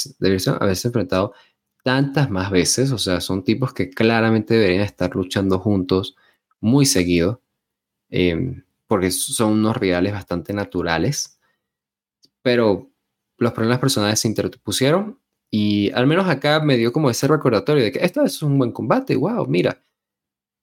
[0.60, 1.34] haberse enfrentado
[1.82, 2.92] tantas más veces.
[2.92, 6.16] O sea, son tipos que claramente deberían estar luchando juntos
[6.60, 7.42] muy seguido.
[8.10, 11.38] em, porque son unos rivales bastante naturales,
[12.42, 12.90] pero
[13.38, 15.18] los problemas personales se interpusieron
[15.50, 18.72] y al menos acá me dio como ese recordatorio de que esto es un buen
[18.72, 19.82] combate, wow, mira,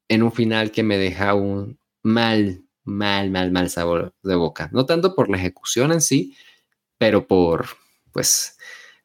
[0.10, 4.70] en un final que me deja un mal, mal, mal, mal sabor de boca.
[4.74, 6.36] No tanto por la ejecución en sí,
[6.98, 7.68] pero por,
[8.14, 8.58] pues,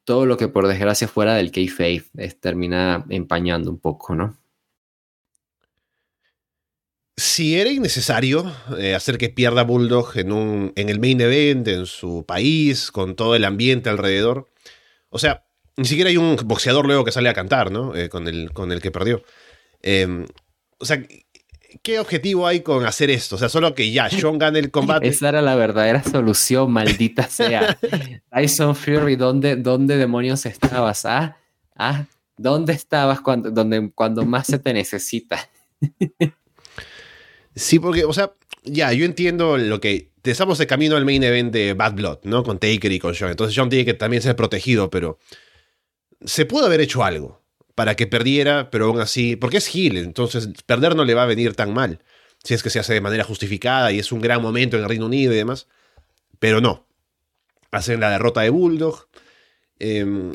[0.04, 2.04] todo lo que por desgracia fuera del kayfabe
[2.40, 4.38] termina empañando un poco, ¿no?
[7.16, 11.86] Si era innecesario eh, hacer que pierda Bulldog en, un, en el main event, en
[11.86, 14.50] su país, con todo el ambiente alrededor.
[15.10, 15.44] O sea,
[15.76, 17.94] ni siquiera hay un boxeador luego que sale a cantar, ¿no?
[17.94, 19.22] Eh, con, el, con el que perdió.
[19.80, 20.26] Em,
[20.78, 21.06] o sea,
[21.82, 23.36] ¿qué objetivo hay con hacer esto?
[23.36, 25.08] O sea, solo que ya Sean gane el combate.
[25.08, 27.78] Esa era la verdadera solución, maldita sea.
[28.30, 31.04] Tyson Fury, ¿dónde, ¿dónde demonios estabas?
[31.04, 31.36] ¿Ah?
[31.76, 32.04] ¿Ah?
[32.36, 35.48] ¿Dónde estabas cuando, donde, cuando más se te necesita?
[37.54, 38.32] sí, porque, o sea,
[38.64, 40.12] ya, yo entiendo lo que.
[40.24, 42.42] Estamos de camino al main event de Bad Blood, ¿no?
[42.44, 43.30] Con Taker y con Sean.
[43.30, 45.18] Entonces, Sean tiene que también ser protegido, pero.
[46.24, 47.43] Se pudo haber hecho algo
[47.74, 51.26] para que perdiera, pero aún así, porque es Hill, entonces perder no le va a
[51.26, 52.00] venir tan mal,
[52.42, 54.88] si es que se hace de manera justificada y es un gran momento en el
[54.88, 55.66] Reino Unido y demás,
[56.38, 56.86] pero no.
[57.70, 59.08] Hacen la derrota de Bulldog
[59.78, 60.32] em,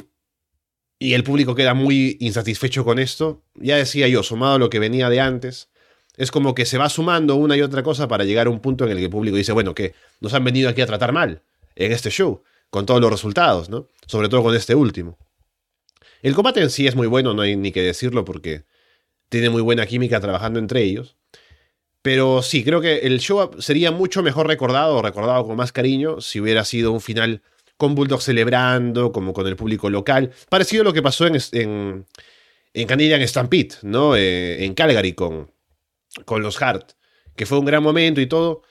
[0.98, 3.44] y el público queda muy insatisfecho con esto.
[3.56, 5.70] Ya decía yo, sumado a lo que venía de antes,
[6.18, 8.84] es como que se va sumando una y otra cosa para llegar a un punto
[8.84, 11.44] en el que el público dice, bueno, que nos han venido aquí a tratar mal
[11.76, 13.88] en este show, con todos los resultados, ¿no?
[14.06, 15.18] Sobre todo con este último.
[16.22, 18.64] El combate en sí es muy bueno, no hay ni que decirlo porque
[19.30, 21.16] tiene muy buena química trabajando entre ellos.
[22.02, 26.22] Pero sí, creo que el show sería mucho mejor recordado o recordado con más cariño
[26.22, 27.42] si hubiera sido un final
[27.78, 30.32] con Bulldog celebrando, como con el público local.
[30.50, 32.06] Parecido a lo que pasó en, en,
[32.74, 34.16] en Canadian Stampede, ¿no?
[34.16, 35.52] Eh, en Calgary con,
[36.26, 36.92] con los Hart,
[37.36, 38.64] que fue un gran momento y todo.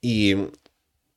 [0.00, 0.52] Y en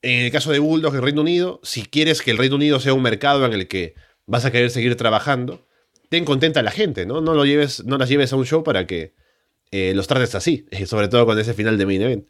[0.02, 3.02] el caso de Bulldog, el Reino Unido, si quieres que el Reino Unido sea un
[3.02, 5.68] mercado en el que vas a querer seguir trabajando,
[6.10, 7.22] ten contenta la gente, ¿no?
[7.22, 9.14] No, lo lleves, no las lleves a un show para que
[9.72, 12.28] eh, los trates así, sobre todo con ese final de main event.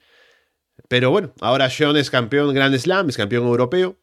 [0.87, 3.97] Pero bueno, ahora Sean es campeón Grand Slam, es campeón europeo.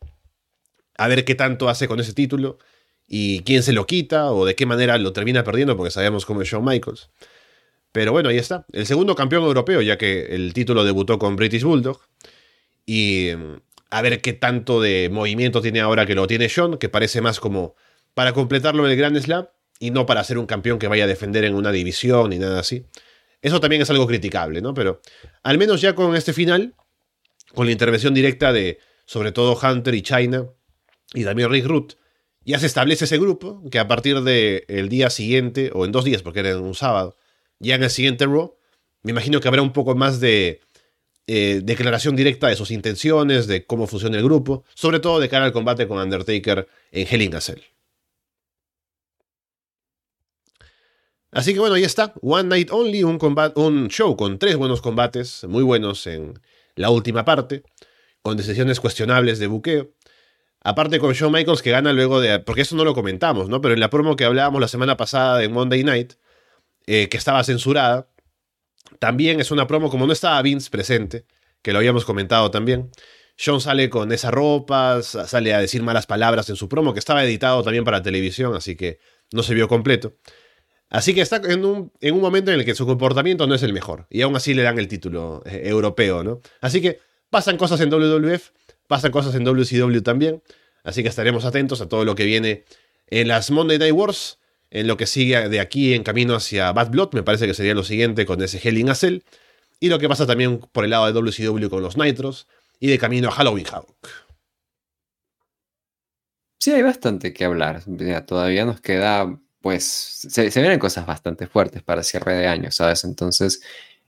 [0.98, 2.58] A ver qué tanto hace con ese título
[3.06, 6.42] y quién se lo quita o de qué manera lo termina perdiendo, porque sabemos cómo
[6.42, 7.10] es Shawn Michaels.
[7.92, 8.66] Pero bueno, ahí está.
[8.72, 12.00] El segundo campeón europeo, ya que el título debutó con British Bulldog.
[12.84, 13.60] Y mm,
[13.90, 17.40] a ver qué tanto de movimiento tiene ahora que lo tiene Sean, que parece más
[17.40, 17.74] como
[18.14, 19.46] para completarlo en el Grand Slam
[19.78, 22.60] y no para ser un campeón que vaya a defender en una división ni nada
[22.60, 22.86] así.
[23.42, 24.74] Eso también es algo criticable, ¿no?
[24.74, 25.00] Pero
[25.42, 26.74] al menos ya con este final,
[27.54, 30.46] con la intervención directa de sobre todo Hunter y China
[31.14, 31.94] y también Rick Root,
[32.44, 36.22] ya se establece ese grupo que a partir del día siguiente, o en dos días
[36.22, 37.16] porque era en un sábado,
[37.58, 38.56] ya en el siguiente Raw,
[39.02, 40.60] me imagino que habrá un poco más de
[41.26, 45.44] eh, declaración directa de sus intenciones, de cómo funciona el grupo, sobre todo de cara
[45.44, 47.60] al combate con Undertaker en Hell in a Cell.
[51.32, 52.14] Así que bueno, ahí está.
[52.22, 56.40] One Night Only, un, show con tres buenos combates, muy buenos en
[56.74, 57.62] la última parte,
[58.22, 59.90] con decisiones cuestionables de buqueo.
[60.62, 62.40] Aparte con Shawn Michaels que gana luego de...
[62.40, 63.60] Porque eso no lo comentamos, ¿no?
[63.60, 66.14] Pero en la promo que hablábamos la semana pasada de Monday Night,
[66.86, 68.08] eh, que estaba censurada,
[68.98, 71.26] también es una promo como no estaba Vince presente,
[71.62, 72.90] que lo habíamos comentado también.
[73.36, 77.22] Sean sale con esa ropa, sale a decir malas palabras en su promo, que estaba
[77.22, 78.98] editado también para televisión, así que
[79.32, 80.14] no se vio completo.
[80.88, 83.62] Así que está en un, en un, momento en el que su comportamiento no es
[83.62, 84.06] el mejor.
[84.08, 86.40] Y aún así le dan el título eh, europeo, ¿no?
[86.60, 88.50] Así que pasan cosas en WWF,
[88.86, 90.42] pasan cosas en WCW también.
[90.84, 92.64] Así que estaremos atentos a todo lo que viene
[93.08, 94.38] en las Monday Night Wars,
[94.70, 97.74] en lo que sigue de aquí en camino hacia Bad Blood, me parece que sería
[97.74, 99.20] lo siguiente con ese Hell in a Cell.
[99.80, 102.46] Y lo que pasa también por el lado de WCW con los Nitros
[102.80, 104.08] y de camino a Halloween Havoc.
[106.58, 107.82] Sí, hay bastante que hablar.
[108.26, 109.84] todavía nos queda pues
[110.28, 113.04] se, vienen cosas bastante fuertes para cierre de año, ¿sabes?
[113.04, 113.62] Entonces,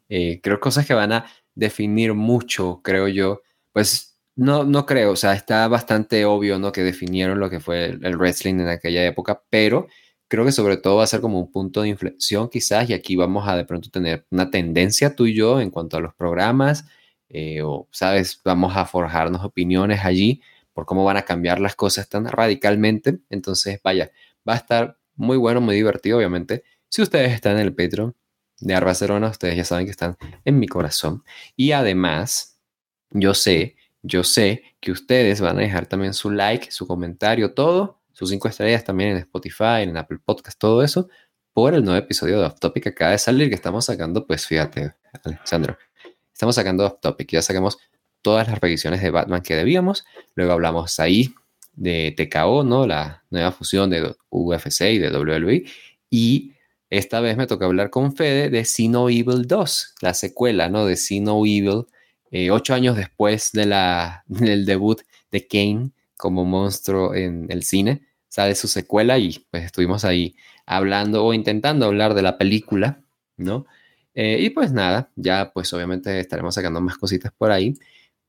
[0.09, 3.43] eh, creo cosas que van a definir mucho, creo yo.
[3.73, 6.73] Pues no, no creo, o sea, está bastante obvio, ¿no?
[6.73, 9.89] Que definieron lo que fue el, wrestling en aquella época, pero
[10.29, 13.17] creo que sobre todo va a ser como un punto de inflexión quizás y aquí
[13.17, 16.85] vamos a de pronto tener una tendencia tú y yo en cuanto a los programas
[17.29, 18.41] eh, o, ¿sabes?
[18.45, 20.41] Vamos a forjarnos opiniones allí
[20.73, 23.19] por cómo van a cambiar las cosas tan radicalmente.
[23.31, 24.13] Entonces, vaya,
[24.49, 26.65] va a estar muy bueno, muy divertido, obviamente.
[26.89, 28.17] Si ustedes están en el Patreon
[28.61, 31.23] de Arbacerona, ustedes ya saben que están en mi corazón.
[31.57, 32.59] Y además,
[33.11, 38.01] yo sé, yo sé que ustedes van a dejar también su like, su comentario, todo,
[38.13, 41.09] sus cinco estrellas también en Spotify, en Apple Podcast, todo eso,
[41.53, 44.47] por el nuevo episodio de Off Topic que acaba de salir, que estamos sacando, pues
[44.47, 45.77] fíjate, Alexandro,
[46.33, 47.79] estamos sacando off topic, ya sacamos
[48.23, 50.05] todas las revisiones de Batman que debíamos,
[50.37, 51.35] luego hablamos ahí
[51.79, 52.87] de TKO, ¿no?
[52.87, 55.65] La nueva fusión de UFC y de WWE,
[56.11, 56.53] y
[56.91, 60.87] esta vez me toca hablar con Fede de See No Evil 2, la secuela, ¿no?
[60.87, 61.85] De See No Evil,
[62.31, 65.01] eh, ocho años después de la, del debut
[65.31, 70.35] de Kane como monstruo en el cine, sale su secuela y pues estuvimos ahí
[70.67, 73.01] hablando o intentando hablar de la película,
[73.37, 73.67] ¿no?
[74.15, 77.75] Eh, y pues nada, ya pues obviamente estaremos sacando más cositas por ahí.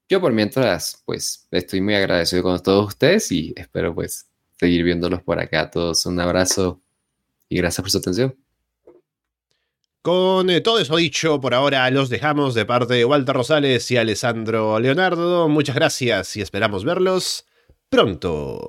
[0.09, 4.27] Yo por mientras, pues estoy muy agradecido con todos ustedes y espero pues
[4.59, 5.69] seguir viéndolos por acá.
[5.69, 6.81] Todos un abrazo
[7.47, 8.35] y gracias por su atención.
[10.01, 13.97] Con eh, todo eso dicho, por ahora los dejamos de parte de Walter Rosales y
[13.97, 15.47] Alessandro Leonardo.
[15.47, 17.45] Muchas gracias y esperamos verlos
[17.89, 18.67] pronto.